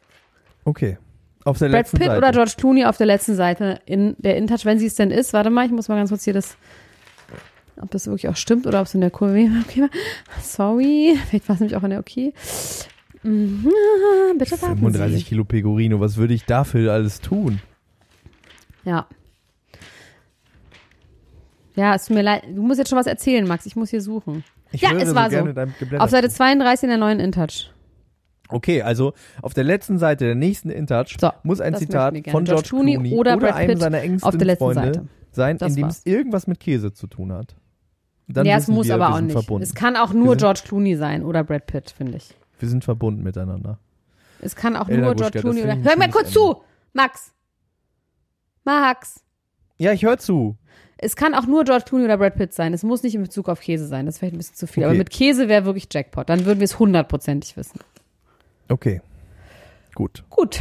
[0.66, 0.98] Okay.
[1.46, 2.18] Auf der Brad letzten Pitt Seite.
[2.18, 5.32] oder George Clooney auf der letzten Seite in der InTouch, wenn sie es denn ist.
[5.32, 6.58] Warte mal, ich muss mal ganz kurz hier das,
[7.82, 9.90] ob das wirklich auch stimmt oder ob es in der Kurve okay war.
[10.42, 12.34] Sorry, vielleicht war es nämlich auch in der Okay.
[13.24, 13.72] Mhm,
[14.38, 15.24] bitte warten 35 Sie.
[15.24, 17.62] Kilo Pecorino, was würde ich dafür alles tun?
[18.84, 19.08] Ja.
[21.78, 22.44] Ja, es tut mir leid.
[22.54, 23.66] Du musst jetzt schon was erzählen, Max.
[23.66, 24.44] Ich muss hier suchen.
[24.72, 25.44] Ich Ja, es war so.
[25.44, 26.36] deinem Geblätter Auf Seite zu.
[26.38, 27.72] 32 in der neuen InTouch.
[28.50, 32.44] Okay, also auf der letzten Seite der nächsten InTouch So, muss ein Zitat von George,
[32.46, 35.08] George Clooney Clooney oder Brad einem Pitt seiner engsten auf der letzten Freunde Seite.
[35.32, 37.56] sein, Das in dem es irgendwas mit Käse zu tun hat.
[38.30, 39.32] Dann ja, es muss wir, aber wir auch nicht.
[39.34, 39.64] Verbunden.
[39.64, 42.34] Es kann auch nur sind- George Clooney sein oder Brad Pitt, finde ich.
[42.60, 43.80] wir sind verbunden miteinander.
[44.42, 45.76] Es kann auch Elena nur George das Clooney oder.
[45.76, 46.58] Hör mal schönes kurz zu!
[46.94, 47.34] Max!
[48.64, 49.24] Max!
[49.78, 50.58] Ja, ich höre zu.
[51.00, 52.74] Es kann auch nur George Clooney oder Brad Pitt sein.
[52.74, 54.06] Es muss nicht in Bezug auf Käse sein.
[54.06, 54.84] Das ist vielleicht ein bisschen zu viel.
[54.84, 54.90] Okay.
[54.90, 56.28] Aber mit Käse wäre wirklich Jackpot.
[56.30, 57.80] Dann würden wir es hundertprozentig wissen.
[58.70, 59.02] Okay.
[59.94, 60.24] Gut.
[60.30, 60.60] Gut.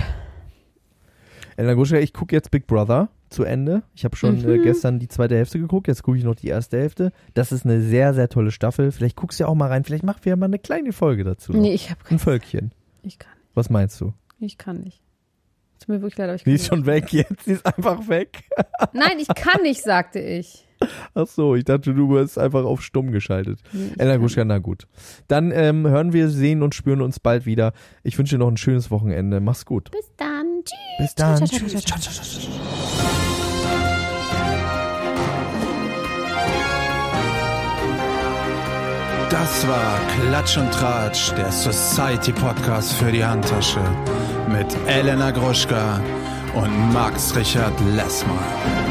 [1.56, 3.82] Elena Gruschka, ich gucke jetzt Big Brother zu Ende.
[3.94, 4.48] Ich habe schon Mhm.
[4.48, 7.12] äh, gestern die zweite Hälfte geguckt, jetzt gucke ich noch die erste Hälfte.
[7.34, 8.92] Das ist eine sehr, sehr tolle Staffel.
[8.92, 9.84] Vielleicht guckst du ja auch mal rein.
[9.84, 11.52] Vielleicht machen wir ja mal eine kleine Folge dazu.
[11.52, 12.18] Nee, ich habe Ein kein.
[12.18, 12.72] Völkchen.
[13.02, 14.06] Ich kann Was meinst du?
[14.38, 14.52] nicht.
[14.52, 15.00] Ich kann nicht.
[15.78, 17.44] Tut mir wirklich leid, aber ich Die ist schon weg jetzt.
[17.44, 18.44] Sie ist einfach weg.
[18.92, 20.66] Nein, ich kann nicht, sagte ich.
[21.14, 23.60] Ach so, ich dachte, du wirst einfach auf stumm geschaltet.
[23.72, 24.86] Nee, kann Gruschka, na gut.
[25.28, 27.72] Dann ähm, hören wir, sehen und spüren uns bald wieder.
[28.02, 29.40] Ich wünsche dir noch ein schönes Wochenende.
[29.40, 29.90] Mach's gut.
[29.90, 30.62] Bis dann.
[30.64, 30.78] Tschüss.
[30.98, 31.36] Bis dann.
[31.36, 31.84] Ciao, ciao, Tschüss.
[31.84, 33.25] ciao, Ciao,
[39.38, 43.82] Das war Klatsch und Tratsch, der Society Podcast für die Handtasche
[44.48, 46.00] mit Elena Gruschka
[46.54, 48.85] und Max Richard Lessmann.